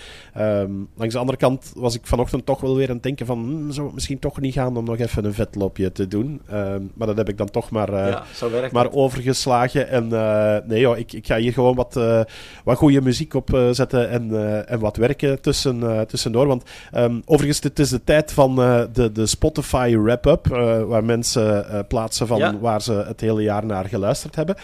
[0.67, 3.39] Um, langs de andere kant was ik vanochtend toch wel weer aan het denken van...
[3.39, 6.41] Hmm, zou het misschien toch niet gaan om nog even een vetloopje te doen.
[6.53, 9.89] Um, maar dat heb ik dan toch maar, uh, ja, maar overgeslagen.
[9.89, 12.21] En uh, nee joh, ik, ik ga hier gewoon wat, uh,
[12.63, 16.47] wat goede muziek op zetten en, en wat werken tussen, tussendoor.
[16.47, 16.63] Want
[16.95, 18.55] um, overigens, het is de tijd van
[18.93, 20.47] de, de Spotify wrap-up.
[20.87, 22.57] waar mensen plaatsen van ja.
[22.59, 24.55] waar ze het hele jaar naar geluisterd hebben.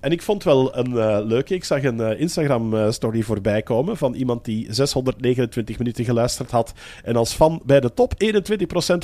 [0.00, 0.94] en ik vond wel een
[1.26, 1.54] leuke.
[1.54, 6.72] Ik zag een Instagram-story voorbij komen van iemand die 629 minuten geluisterd had.
[7.04, 8.12] En als fan bij de top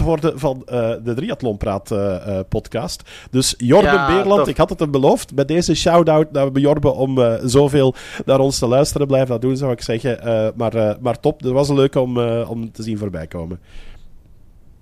[0.00, 3.02] 21% worden van uh, de Triathlonpraat uh, uh, podcast.
[3.30, 5.34] Dus Jorben ja, Beerland, ik had het hem beloofd.
[5.34, 9.06] Bij deze shout-out naar Jorben om zoveel naar ons te luisteren.
[9.06, 10.18] Blijf dat doen, zou ik zeggen.
[10.56, 13.60] maar, maar top, dat was leuk om, om te zien voorbij komen.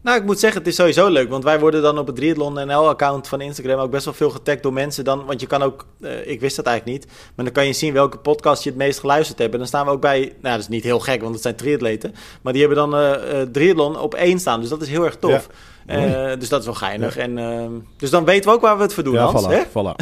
[0.09, 1.29] Nou, ik moet zeggen, het is sowieso leuk.
[1.29, 4.63] Want wij worden dan op het Triathlon NL-account van Instagram ook best wel veel getagd
[4.63, 5.05] door mensen.
[5.05, 7.73] Dan, want je kan ook, uh, ik wist dat eigenlijk niet, maar dan kan je
[7.73, 9.53] zien welke podcast je het meest geluisterd hebt.
[9.53, 11.55] En dan staan we ook bij, nou dat is niet heel gek, want het zijn
[11.55, 12.15] triatleten.
[12.43, 15.17] Maar die hebben dan uh, uh, triathlon op één staan, dus dat is heel erg
[15.17, 15.49] tof.
[15.87, 16.37] Ja.
[16.37, 17.15] dus dat is wel geinig.
[17.15, 17.23] Ja.
[17.23, 19.47] En, ehm, dus dan weten we ook waar we het voor doen, ja, Hans.
[19.47, 19.63] Voilà, hè?
[19.69, 19.95] voilà.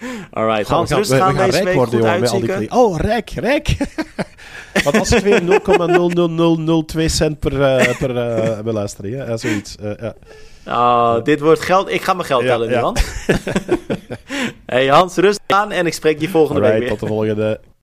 [0.30, 3.30] Alright, Hans, we gaan, rustig aan deze week worden, jongen, met al die Oh, rijk,
[3.30, 3.76] rijk.
[4.84, 5.42] Want als het weer
[6.96, 9.36] 0,00002 cent per, uh, per uh, beluistering, hè?
[9.36, 9.76] zoiets.
[9.82, 10.14] Uh, ja.
[10.66, 11.90] Oh, dit wordt geld.
[11.90, 13.02] Ik ga mijn geld tellen nu, Hans.
[14.66, 16.88] hey Hans, rustig aan en ik spreek je volgende week weer.
[16.88, 17.60] tot de volgende.